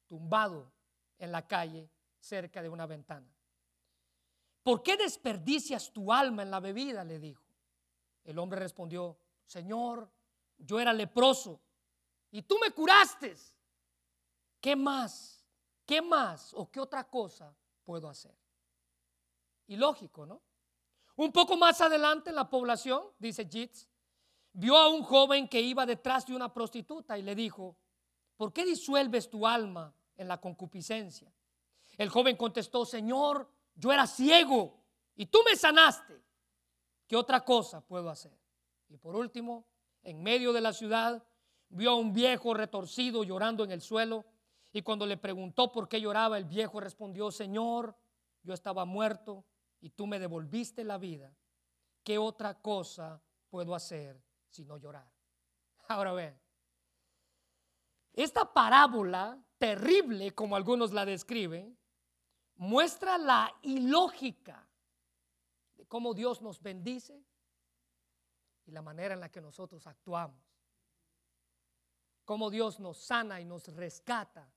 [0.06, 0.72] tumbado
[1.18, 3.28] en la calle cerca de una ventana.
[4.62, 7.04] ¿Por qué desperdicias tu alma en la bebida?
[7.04, 7.44] le dijo.
[8.24, 10.12] El hombre respondió, Señor,
[10.60, 11.60] yo era leproso
[12.30, 13.36] y tú me curaste.
[14.62, 15.33] ¿Qué más?
[15.86, 18.36] ¿Qué más o qué otra cosa puedo hacer?
[19.68, 20.42] Y lógico, ¿no?
[21.16, 23.88] Un poco más adelante la población, dice Jitz,
[24.54, 27.76] vio a un joven que iba detrás de una prostituta y le dijo,
[28.36, 31.32] ¿por qué disuelves tu alma en la concupiscencia?
[31.98, 34.80] El joven contestó, Señor, yo era ciego
[35.16, 36.22] y tú me sanaste.
[37.08, 38.36] ¿Qué otra cosa puedo hacer?
[38.90, 39.68] Y por último,
[40.02, 41.24] en medio de la ciudad,
[41.70, 44.26] vio a un viejo retorcido llorando en el suelo
[44.76, 47.96] y cuando le preguntó por qué lloraba, el viejo respondió, Señor,
[48.42, 49.46] yo estaba muerto
[49.80, 51.32] y tú me devolviste la vida.
[52.04, 55.08] ¿Qué otra cosa puedo hacer sino llorar?
[55.88, 56.42] Ahora ven,
[58.14, 61.78] esta parábola terrible, como algunos la describen,
[62.56, 64.68] muestra la ilógica
[65.76, 67.24] de cómo Dios nos bendice
[68.66, 70.42] y la manera en la que nosotros actuamos.
[72.26, 74.50] Cómo Dios nos sana y nos rescata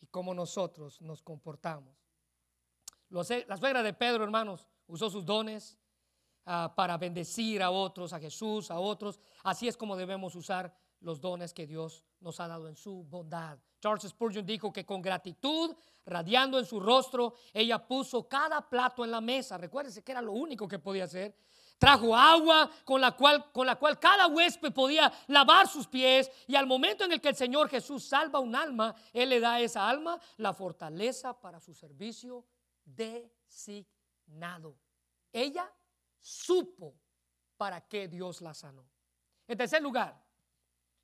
[0.00, 1.94] y cómo nosotros nos comportamos.
[3.08, 5.78] La suegra de Pedro, hermanos, usó sus dones
[6.44, 9.20] ah, para bendecir a otros, a Jesús, a otros.
[9.44, 13.58] Así es como debemos usar los dones que Dios nos ha dado en su bondad.
[13.80, 19.10] Charles Spurgeon dijo que con gratitud, radiando en su rostro, ella puso cada plato en
[19.10, 19.58] la mesa.
[19.58, 21.36] Recuérdense que era lo único que podía hacer.
[21.78, 26.30] Trajo agua con la, cual, con la cual cada huésped podía lavar sus pies.
[26.46, 29.54] Y al momento en el que el Señor Jesús salva un alma, Él le da
[29.54, 32.46] a esa alma la fortaleza para su servicio
[32.84, 34.78] designado.
[35.32, 35.70] Ella
[36.18, 36.94] supo
[37.56, 38.88] para qué Dios la sanó.
[39.46, 40.20] En tercer lugar,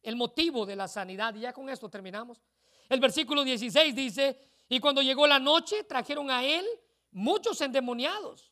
[0.03, 1.35] el motivo de la sanidad.
[1.35, 2.43] Y ya con esto terminamos.
[2.89, 6.67] El versículo 16 dice, y cuando llegó la noche trajeron a él
[7.11, 8.52] muchos endemoniados.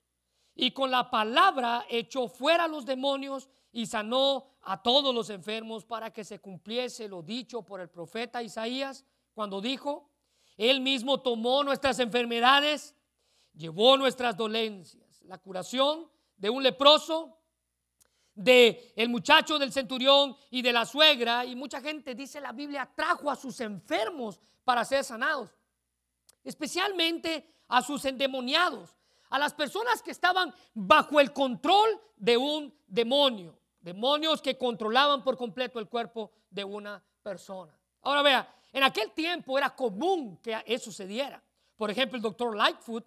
[0.62, 5.86] Y con la palabra echó fuera a los demonios y sanó a todos los enfermos
[5.86, 10.10] para que se cumpliese lo dicho por el profeta Isaías cuando dijo,
[10.58, 12.94] Él mismo tomó nuestras enfermedades,
[13.54, 15.22] llevó nuestras dolencias.
[15.22, 17.38] La curación de un leproso
[18.34, 22.86] de el muchacho del centurión y de la suegra y mucha gente dice la Biblia
[22.94, 25.56] trajo a sus enfermos para ser sanados,
[26.44, 28.99] especialmente a sus endemoniados,
[29.30, 35.36] a las personas que estaban bajo el control de un demonio, demonios que controlaban por
[35.36, 37.76] completo el cuerpo de una persona.
[38.02, 41.42] Ahora vea, en aquel tiempo era común que eso sucediera.
[41.76, 43.06] Por ejemplo, el doctor Lightfoot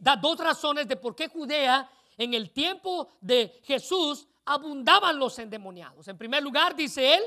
[0.00, 6.06] da dos razones de por qué Judea en el tiempo de Jesús abundaban los endemoniados.
[6.08, 7.22] En primer lugar, dice él,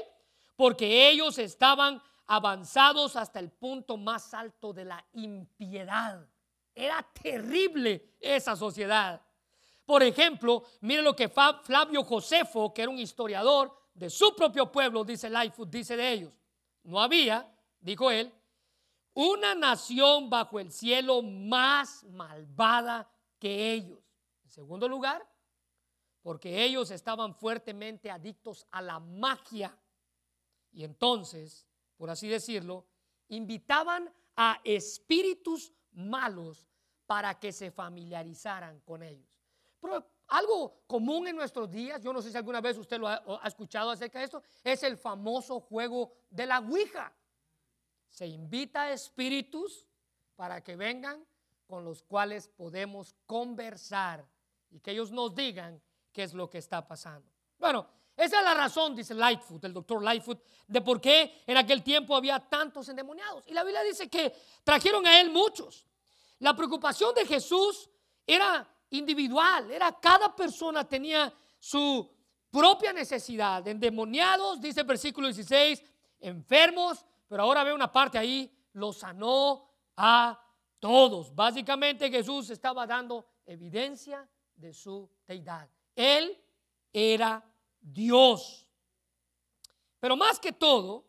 [0.55, 6.27] porque ellos estaban avanzados hasta el punto más alto de la impiedad.
[6.79, 9.19] Era terrible esa sociedad.
[9.83, 15.03] Por ejemplo, mire lo que Flavio Josefo, que era un historiador de su propio pueblo,
[15.03, 16.33] dice Lightfoot, dice de ellos.
[16.83, 18.31] No había, dijo él,
[19.15, 23.09] una nación bajo el cielo más malvada
[23.39, 23.99] que ellos.
[24.43, 25.27] En segundo lugar,
[26.21, 29.75] porque ellos estaban fuertemente adictos a la magia.
[30.71, 32.85] Y entonces, por así decirlo,
[33.29, 36.67] invitaban a espíritus malos
[37.05, 39.27] para que se familiarizaran con ellos.
[39.79, 43.23] Pero algo común en nuestros días, yo no sé si alguna vez usted lo ha,
[43.41, 47.13] ha escuchado acerca de esto, es el famoso juego de la Ouija.
[48.09, 49.87] Se invita a espíritus
[50.35, 51.25] para que vengan
[51.65, 54.25] con los cuales podemos conversar
[54.69, 55.81] y que ellos nos digan
[56.11, 57.31] qué es lo que está pasando.
[57.59, 61.83] Bueno, esa es la razón, dice Lightfoot, el doctor Lightfoot, de por qué en aquel
[61.83, 63.43] tiempo había tantos endemoniados.
[63.47, 65.85] Y la Biblia dice que trajeron a él muchos.
[66.39, 67.87] La preocupación de Jesús
[68.25, 72.09] era individual, era cada persona tenía su
[72.49, 73.67] propia necesidad.
[73.67, 75.83] Endemoniados, dice el versículo 16,
[76.19, 80.43] enfermos, pero ahora ve una parte ahí, los sanó a
[80.79, 81.35] todos.
[81.35, 85.69] Básicamente Jesús estaba dando evidencia de su deidad.
[85.95, 86.35] Él
[86.91, 87.43] era
[87.93, 88.67] Dios.
[89.99, 91.05] Pero más que todo,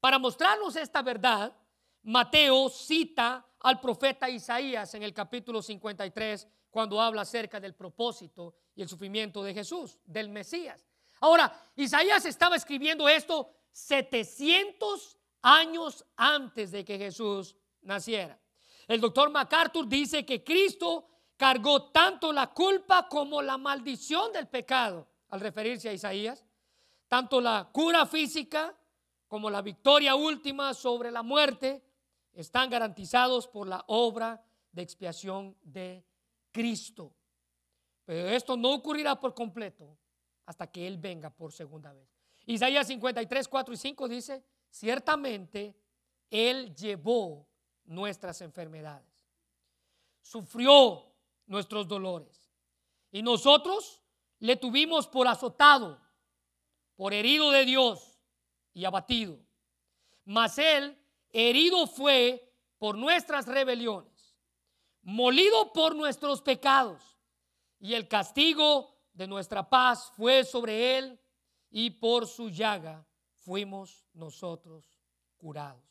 [0.00, 1.56] para mostrarnos esta verdad,
[2.02, 8.82] Mateo cita al profeta Isaías en el capítulo 53 cuando habla acerca del propósito y
[8.82, 10.86] el sufrimiento de Jesús, del Mesías.
[11.20, 18.40] Ahora, Isaías estaba escribiendo esto 700 años antes de que Jesús naciera.
[18.88, 25.08] El doctor MacArthur dice que Cristo cargó tanto la culpa como la maldición del pecado,
[25.32, 26.44] al referirse a Isaías,
[27.08, 28.76] tanto la cura física
[29.26, 31.82] como la victoria última sobre la muerte
[32.34, 36.04] están garantizados por la obra de expiación de
[36.50, 37.14] Cristo.
[38.04, 39.96] Pero esto no ocurrirá por completo
[40.44, 42.06] hasta que Él venga por segunda vez.
[42.44, 45.74] Isaías 53, 4 y 5 dice, ciertamente
[46.30, 47.48] Él llevó
[47.86, 49.08] nuestras enfermedades,
[50.20, 51.10] sufrió
[51.46, 52.52] nuestros dolores.
[53.10, 54.01] Y nosotros
[54.42, 56.00] le tuvimos por azotado,
[56.96, 58.18] por herido de Dios
[58.74, 59.38] y abatido.
[60.24, 60.98] Mas él
[61.30, 64.36] herido fue por nuestras rebeliones,
[65.02, 67.20] molido por nuestros pecados,
[67.78, 71.20] y el castigo de nuestra paz fue sobre él,
[71.70, 73.06] y por su llaga
[73.44, 74.98] fuimos nosotros
[75.36, 75.84] curados.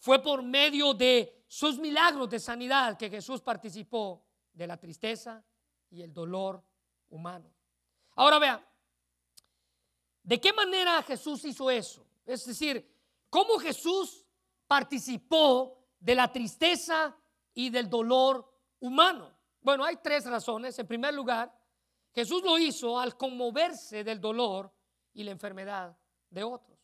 [0.00, 5.44] Fue por medio de sus milagros de sanidad que Jesús participó de la tristeza
[5.88, 6.64] y el dolor
[7.10, 7.59] humano.
[8.20, 8.62] Ahora vean,
[10.22, 12.06] ¿de qué manera Jesús hizo eso?
[12.26, 12.86] Es decir,
[13.30, 14.26] ¿cómo Jesús
[14.66, 17.16] participó de la tristeza
[17.54, 18.46] y del dolor
[18.78, 19.34] humano?
[19.62, 20.78] Bueno, hay tres razones.
[20.78, 21.50] En primer lugar,
[22.12, 24.70] Jesús lo hizo al conmoverse del dolor
[25.14, 25.96] y la enfermedad
[26.28, 26.78] de otros.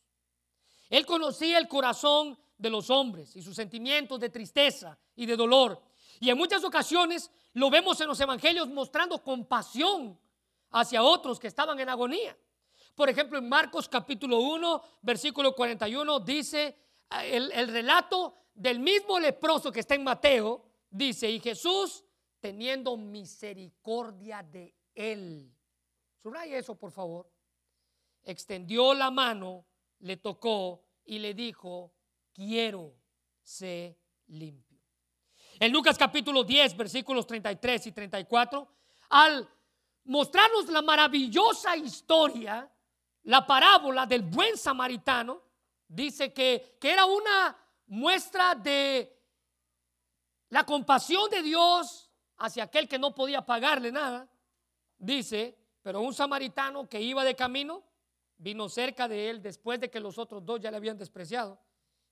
[0.89, 5.83] Él conocía el corazón de los hombres y sus sentimientos de tristeza y de dolor.
[6.19, 10.19] Y en muchas ocasiones lo vemos en los evangelios mostrando compasión
[10.71, 12.37] hacia otros que estaban en agonía.
[12.95, 16.65] Por ejemplo, en Marcos capítulo 1, versículo 41, dice
[17.11, 22.03] eh, el, el relato del mismo leproso que está en Mateo, dice, y Jesús
[22.39, 25.53] teniendo misericordia de él.
[26.21, 27.31] Subraya eso, por favor.
[28.23, 29.65] Extendió la mano,
[29.99, 31.93] le tocó y le dijo,
[32.33, 32.93] quiero
[33.43, 33.97] ser
[34.27, 34.77] limpio.
[35.59, 38.67] En Lucas capítulo 10, versículos 33 y 34,
[39.09, 39.49] al
[40.07, 42.69] mostrarnos la maravillosa historia,
[43.23, 45.41] la parábola del buen samaritano,
[45.87, 49.13] dice que, que era una muestra de
[50.49, 54.29] la compasión de Dios hacia aquel que no podía pagarle nada.
[54.97, 57.83] Dice, pero un samaritano que iba de camino
[58.37, 61.59] vino cerca de él después de que los otros dos ya le habían despreciado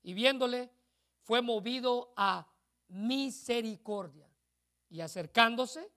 [0.01, 0.71] y viéndole
[1.21, 2.47] fue movido a
[2.87, 4.29] misericordia
[4.89, 5.91] y acercándose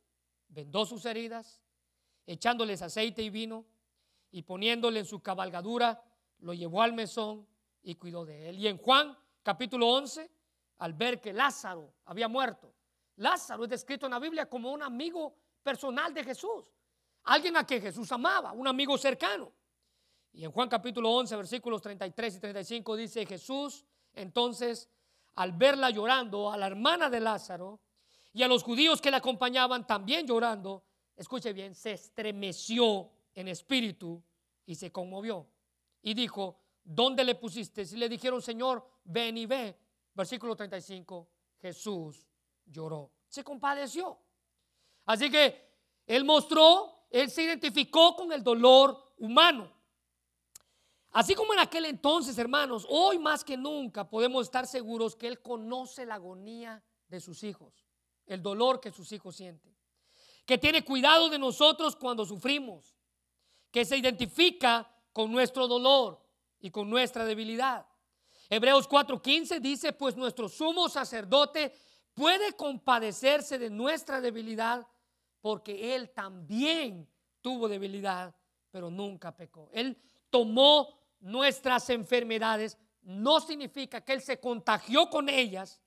[0.49, 1.63] vendó sus heridas,
[2.29, 3.65] echándoles aceite y vino
[4.31, 6.03] y poniéndole en su cabalgadura,
[6.41, 7.47] lo llevó al mesón
[7.83, 8.59] y cuidó de él.
[8.59, 10.31] Y en Juan capítulo 11,
[10.79, 12.75] al ver que Lázaro había muerto,
[13.17, 16.71] Lázaro es descrito en la Biblia como un amigo personal de Jesús,
[17.25, 19.51] alguien a quien Jesús amaba, un amigo cercano.
[20.33, 24.91] Y en Juan capítulo 11, versículos 33 y 35 dice Jesús, entonces,
[25.37, 27.81] al verla llorando, a la hermana de Lázaro
[28.35, 30.85] y a los judíos que la acompañaban también llorando,
[31.19, 34.23] escuche bien, se estremeció en espíritu
[34.65, 35.47] y se conmovió.
[36.01, 37.83] Y dijo, ¿dónde le pusiste?
[37.83, 39.77] Y le dijeron, Señor, ven y ve.
[40.15, 41.29] Versículo 35,
[41.61, 42.27] Jesús
[42.65, 44.19] lloró, se compadeció.
[45.05, 45.69] Así que
[46.07, 49.71] él mostró, él se identificó con el dolor humano.
[51.13, 55.41] Así como en aquel entonces, hermanos, hoy más que nunca podemos estar seguros que Él
[55.41, 57.87] conoce la agonía de sus hijos,
[58.27, 59.75] el dolor que sus hijos sienten,
[60.49, 62.97] que tiene cuidado de nosotros cuando sufrimos,
[63.71, 66.25] que se identifica con nuestro dolor
[66.59, 67.87] y con nuestra debilidad.
[68.49, 71.75] Hebreos 4:15 dice, pues nuestro sumo sacerdote
[72.15, 74.89] puede compadecerse de nuestra debilidad
[75.43, 77.07] porque Él también
[77.43, 78.35] tuvo debilidad,
[78.71, 79.69] pero nunca pecó.
[79.71, 85.83] Él tomó nuestras enfermedades, no significa que Él se contagió con ellas,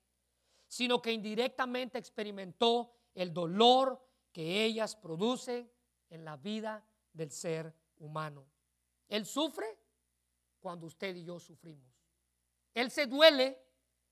[0.67, 5.69] sino que indirectamente experimentó el dolor que ellas producen
[6.09, 8.45] en la vida del ser humano.
[9.07, 9.77] Él sufre
[10.59, 11.91] cuando usted y yo sufrimos.
[12.73, 13.61] Él se duele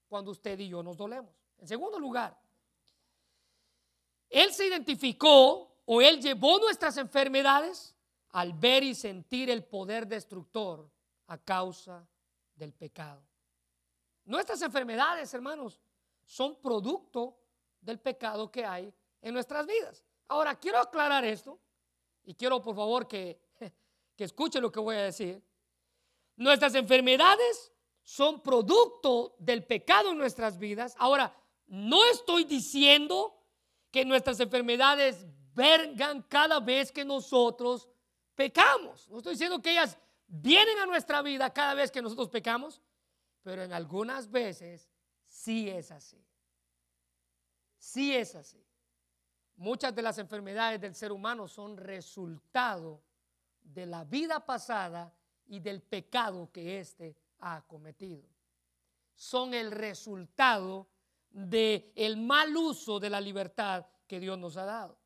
[0.08, 1.32] cuando usted y yo nos dolemos.
[1.58, 2.38] En segundo lugar,
[4.30, 7.96] Él se identificó o Él llevó nuestras enfermedades
[8.32, 10.90] al ver y sentir el poder destructor
[11.28, 12.08] a causa
[12.56, 13.24] del pecado.
[14.26, 15.80] Nuestras enfermedades, hermanos,
[16.24, 17.40] son producto
[17.82, 20.06] del pecado que hay en nuestras vidas.
[20.30, 21.60] Ahora, quiero aclarar esto
[22.24, 23.42] y quiero por favor que,
[24.16, 25.44] que escuche lo que voy a decir.
[26.36, 27.74] Nuestras enfermedades
[28.04, 30.96] son producto del pecado en nuestras vidas.
[30.98, 31.36] Ahora,
[31.68, 33.36] no estoy diciendo
[33.92, 37.90] que nuestras enfermedades vengan cada vez que nosotros
[38.36, 39.10] pecamos.
[39.10, 42.82] No estoy diciendo que ellas vienen a nuestra vida cada vez que nosotros pecamos,
[43.44, 44.90] pero en algunas veces
[45.28, 46.24] sí es así.
[47.78, 48.64] Sí es así.
[49.60, 53.02] Muchas de las enfermedades del ser humano son resultado
[53.62, 55.14] de la vida pasada
[55.48, 58.24] y del pecado que éste ha cometido.
[59.16, 60.88] Son el resultado
[61.30, 64.98] del el mal uso de la libertad que Dios nos ha dado.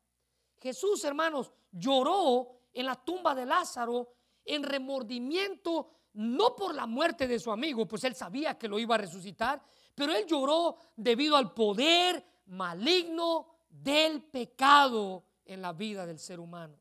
[0.60, 7.40] Jesús, hermanos, lloró en la tumba de Lázaro en remordimiento, no por la muerte de
[7.40, 9.60] su amigo, pues él sabía que lo iba a resucitar,
[9.96, 16.78] pero él lloró debido al poder maligno del pecado en la vida del ser humano.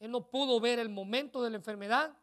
[0.00, 2.16] Él no pudo ver el momento de la enfermedad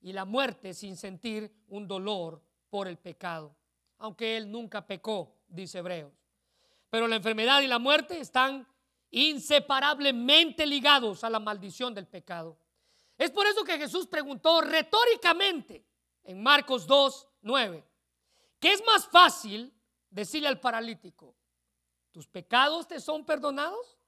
[0.00, 3.54] y la muerte sin sentir un dolor por el pecado,
[3.98, 6.12] aunque él nunca pecó, dice Hebreos.
[6.90, 8.66] Pero la enfermedad y la muerte están
[9.10, 12.58] inseparablemente ligados a la maldición del pecado.
[13.16, 15.84] Es por eso que Jesús preguntó retóricamente,
[16.24, 17.84] en Marcos 2, 9.
[18.60, 19.72] ¿Qué es más fácil
[20.10, 21.34] decirle al paralítico?
[22.10, 23.98] ¿Tus pecados te son perdonados?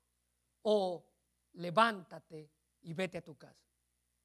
[0.63, 1.05] ¿O
[1.53, 2.51] levántate
[2.83, 3.69] y vete a tu casa?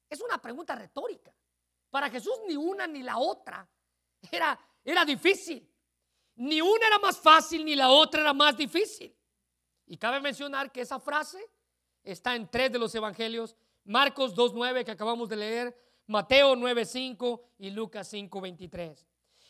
[0.08, 1.34] Es una pregunta retórica.
[1.90, 3.68] Para Jesús ni una ni la otra
[4.30, 5.68] era, era difícil.
[6.36, 9.16] Ni una era más fácil ni la otra era más difícil.
[9.86, 11.38] Y cabe mencionar que esa frase
[12.02, 17.70] está en tres de los evangelios, Marcos 2.9 que acabamos de leer, Mateo 9.5 y
[17.70, 19.04] Lucas 5.23.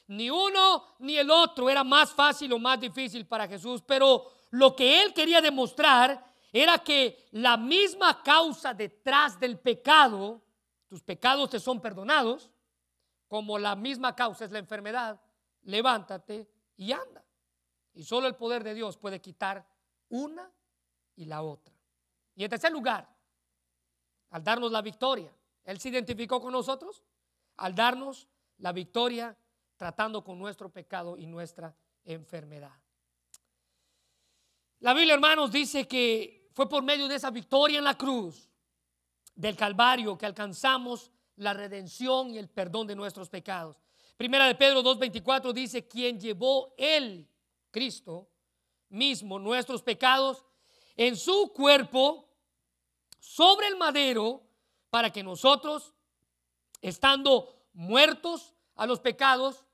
[0.09, 4.77] Ni uno ni el otro era más fácil o más difícil para Jesús, pero lo
[4.77, 10.43] que él quería demostrar era que la misma causa detrás del pecado,
[10.87, 12.51] tus pecados te son perdonados,
[13.27, 15.21] como la misma causa es la enfermedad,
[15.63, 17.25] levántate y anda.
[17.93, 19.67] Y solo el poder de Dios puede quitar
[20.09, 20.51] una
[21.17, 21.75] y la otra.
[22.37, 23.09] Y en tercer lugar,
[24.31, 25.33] al darnos la victoria,
[25.65, 27.03] Él se identificó con nosotros
[27.57, 28.29] al darnos
[28.59, 29.37] la victoria
[29.77, 31.75] tratando con nuestro pecado y nuestra
[32.05, 32.73] enfermedad.
[34.81, 38.49] La Biblia, hermanos, dice que fue por medio de esa victoria en la cruz
[39.35, 43.77] del Calvario que alcanzamos la redención y el perdón de nuestros pecados.
[44.17, 47.29] Primera de Pedro 2.24 dice, quien llevó él,
[47.71, 48.31] Cristo,
[48.89, 50.47] mismo nuestros pecados
[50.97, 52.27] en su cuerpo
[53.19, 54.43] sobre el madero
[54.89, 55.93] para que nosotros,
[56.81, 59.66] estando muertos a los pecados,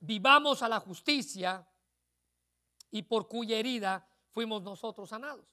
[0.00, 1.66] vivamos a la justicia
[2.90, 5.46] y por cuya herida fuimos nosotros sanados.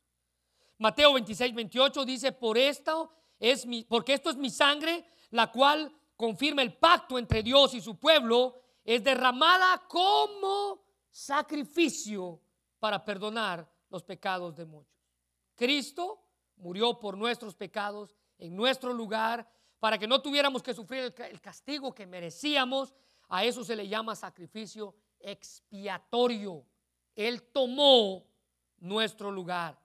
[0.77, 5.91] Mateo 26, 28 dice, por esto es mi, porque esto es mi sangre, la cual
[6.15, 12.41] confirma el pacto entre Dios y su pueblo, es derramada como sacrificio
[12.79, 14.99] para perdonar los pecados de muchos.
[15.55, 16.21] Cristo
[16.57, 19.47] murió por nuestros pecados en nuestro lugar
[19.79, 22.93] para que no tuviéramos que sufrir el castigo que merecíamos.
[23.29, 26.65] A eso se le llama sacrificio expiatorio.
[27.15, 28.25] Él tomó
[28.79, 29.79] nuestro lugar.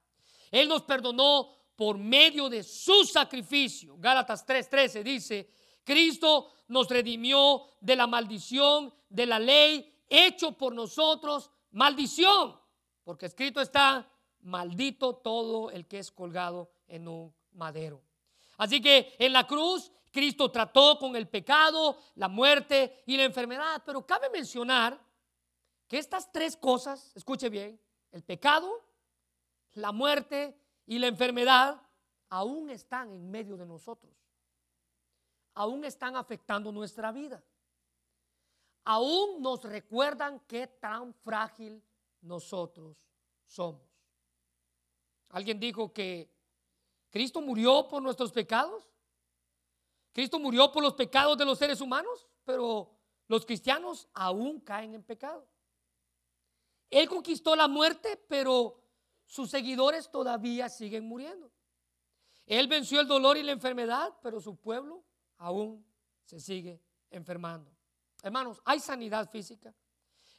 [0.51, 3.97] Él nos perdonó por medio de su sacrificio.
[3.99, 5.51] Gálatas 3:13 dice,
[5.85, 12.59] Cristo nos redimió de la maldición de la ley, hecho por nosotros maldición
[13.09, 14.07] porque escrito está,
[14.43, 18.03] maldito todo el que es colgado en un madero.
[18.59, 23.83] Así que en la cruz Cristo trató con el pecado, la muerte y la enfermedad,
[23.85, 24.99] pero cabe mencionar
[25.87, 27.81] que estas tres cosas, escuche bien,
[28.13, 28.85] el pecado,
[29.73, 31.81] la muerte y la enfermedad,
[32.31, 34.13] aún están en medio de nosotros.
[35.55, 37.43] Aún están afectando nuestra vida.
[38.85, 41.83] Aún nos recuerdan qué tan frágil
[42.21, 42.97] nosotros
[43.45, 43.83] somos.
[45.31, 46.31] Alguien dijo que
[47.11, 48.89] Cristo murió por nuestros pecados.
[50.13, 52.91] Cristo murió por los pecados de los seres humanos, pero
[53.29, 55.47] los cristianos aún caen en pecado.
[56.91, 58.81] Él conquistó la muerte, pero
[59.27, 61.51] sus seguidores todavía siguen muriendo.
[62.47, 65.05] Él venció el dolor y la enfermedad, pero su pueblo
[65.37, 65.85] aún
[66.25, 66.81] se sigue
[67.11, 67.71] enfermando.
[68.23, 69.75] Hermanos, hay sanidad física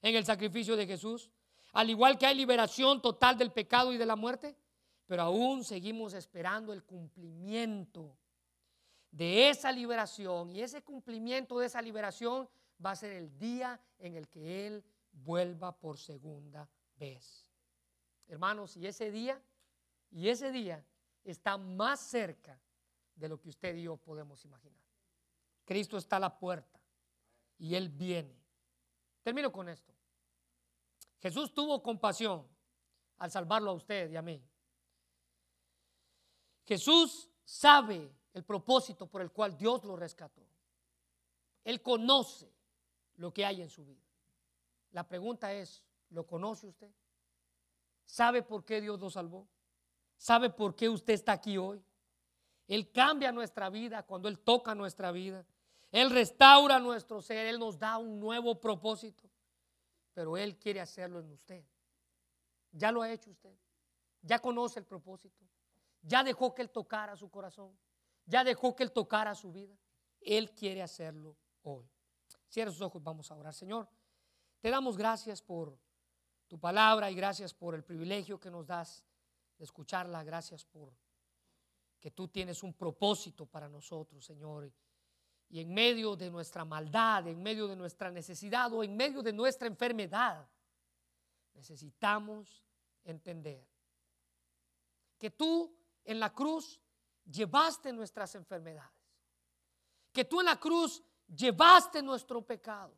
[0.01, 1.29] en el sacrificio de Jesús.
[1.73, 4.57] Al igual que hay liberación total del pecado y de la muerte,
[5.05, 8.17] pero aún seguimos esperando el cumplimiento
[9.11, 10.55] de esa liberación.
[10.55, 12.49] Y ese cumplimiento de esa liberación
[12.83, 17.47] va a ser el día en el que Él vuelva por segunda vez.
[18.27, 19.41] Hermanos, y ese día,
[20.11, 20.85] y ese día
[21.23, 22.59] está más cerca
[23.15, 24.79] de lo que usted y yo podemos imaginar.
[25.65, 26.79] Cristo está a la puerta
[27.57, 28.39] y Él viene.
[29.21, 29.93] Termino con esto.
[31.19, 32.47] Jesús tuvo compasión
[33.17, 34.41] al salvarlo a usted y a mí.
[36.65, 40.41] Jesús sabe el propósito por el cual Dios lo rescató.
[41.63, 42.51] Él conoce
[43.17, 44.03] lo que hay en su vida.
[44.91, 46.91] La pregunta es, ¿lo conoce usted?
[48.05, 49.47] ¿Sabe por qué Dios lo salvó?
[50.17, 51.83] ¿Sabe por qué usted está aquí hoy?
[52.67, 55.45] Él cambia nuestra vida cuando Él toca nuestra vida.
[55.91, 57.47] Él restaura nuestro ser.
[57.47, 59.29] Él nos da un nuevo propósito
[60.19, 61.63] pero Él quiere hacerlo en usted.
[62.73, 63.55] Ya lo ha hecho usted.
[64.21, 65.45] Ya conoce el propósito.
[66.01, 67.71] Ya dejó que Él tocara su corazón.
[68.29, 69.75] Ya dejó que Él tocara su vida.
[70.21, 71.89] Él quiere hacerlo hoy.
[72.47, 73.53] Cierra sus ojos, vamos a orar.
[73.53, 73.89] Señor,
[74.59, 75.77] te damos gracias por
[76.47, 79.03] tu palabra y gracias por el privilegio que nos das
[79.57, 80.23] de escucharla.
[80.23, 80.93] Gracias por
[81.99, 84.71] que tú tienes un propósito para nosotros, Señor
[85.49, 89.33] y en medio de nuestra maldad, en medio de nuestra necesidad o en medio de
[89.33, 90.47] nuestra enfermedad,
[91.55, 92.63] necesitamos
[93.03, 93.67] entender
[95.17, 95.75] que tú
[96.05, 96.79] en la cruz
[97.31, 98.91] llevaste nuestras enfermedades,
[100.11, 102.93] que tú en la cruz llevaste nuestro pecado,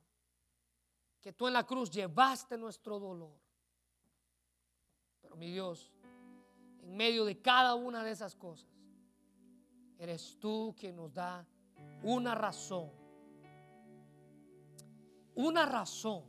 [1.20, 3.38] que tú en la cruz llevaste nuestro dolor.
[5.22, 5.92] Pero mi Dios,
[6.82, 8.70] en medio de cada una de esas cosas,
[10.00, 11.46] eres tú quien nos da
[12.04, 12.92] una razón,
[15.36, 16.24] una razón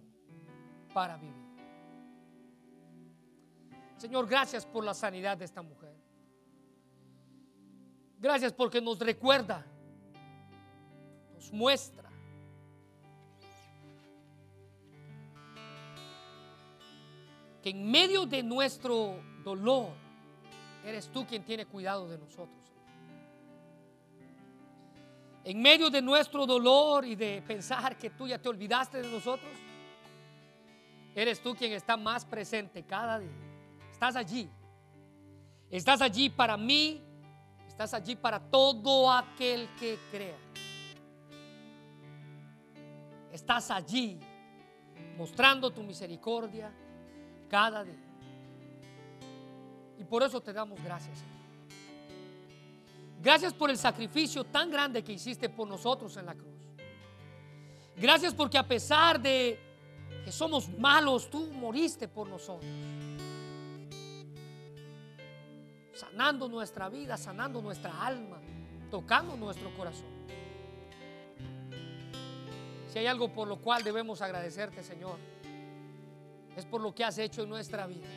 [0.92, 1.42] para vivir.
[3.96, 6.01] Señor, gracias por la sanidad de esta mujer.
[8.22, 9.66] Gracias porque nos recuerda,
[11.34, 12.08] nos muestra
[17.60, 19.88] que en medio de nuestro dolor,
[20.84, 22.60] eres tú quien tiene cuidado de nosotros.
[25.42, 29.50] En medio de nuestro dolor y de pensar que tú ya te olvidaste de nosotros,
[31.12, 33.32] eres tú quien está más presente cada día.
[33.90, 34.48] Estás allí.
[35.68, 37.02] Estás allí para mí.
[37.72, 40.36] Estás allí para todo aquel que crea.
[43.32, 44.20] Estás allí
[45.16, 46.70] mostrando tu misericordia
[47.48, 48.04] cada día.
[49.98, 51.24] Y por eso te damos gracias.
[53.22, 56.52] Gracias por el sacrificio tan grande que hiciste por nosotros en la cruz.
[57.96, 59.58] Gracias porque a pesar de
[60.26, 62.70] que somos malos, tú moriste por nosotros.
[66.02, 68.38] Sanando nuestra vida, sanando nuestra alma,
[68.90, 70.10] tocando nuestro corazón.
[72.88, 75.16] Si hay algo por lo cual debemos agradecerte, Señor,
[76.56, 78.08] es por lo que has hecho en nuestra vida.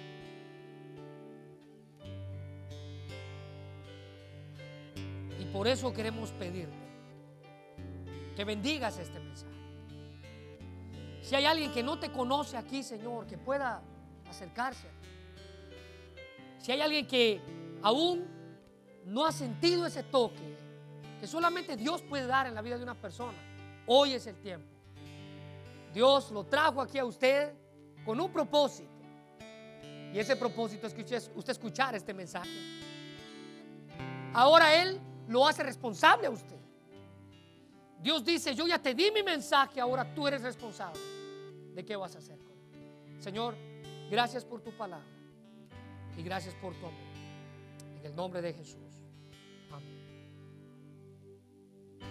[5.56, 6.76] Por eso queremos pedirte
[8.36, 9.56] que bendigas este mensaje.
[11.22, 13.82] Si hay alguien que no te conoce aquí, Señor, que pueda
[14.28, 14.90] acercarse.
[16.60, 17.40] Si hay alguien que
[17.86, 18.26] aún
[19.06, 20.58] no ha sentido ese toque
[21.20, 23.38] que solamente Dios puede dar en la vida de una persona,
[23.86, 24.68] hoy es el tiempo.
[25.94, 27.54] Dios lo trajo aquí a usted
[28.04, 28.90] con un propósito.
[30.12, 32.50] Y ese propósito es que usted, usted escuchara este mensaje.
[34.34, 36.58] Ahora Él lo hace responsable a usted.
[38.02, 41.00] Dios dice, yo ya te di mi mensaje, ahora tú eres responsable
[41.76, 42.40] de qué vas a hacer.
[43.20, 43.56] Señor,
[44.10, 45.06] gracias por tu palabra
[46.18, 47.05] y gracias por tu amor.
[48.06, 48.85] El nombre de Jesús.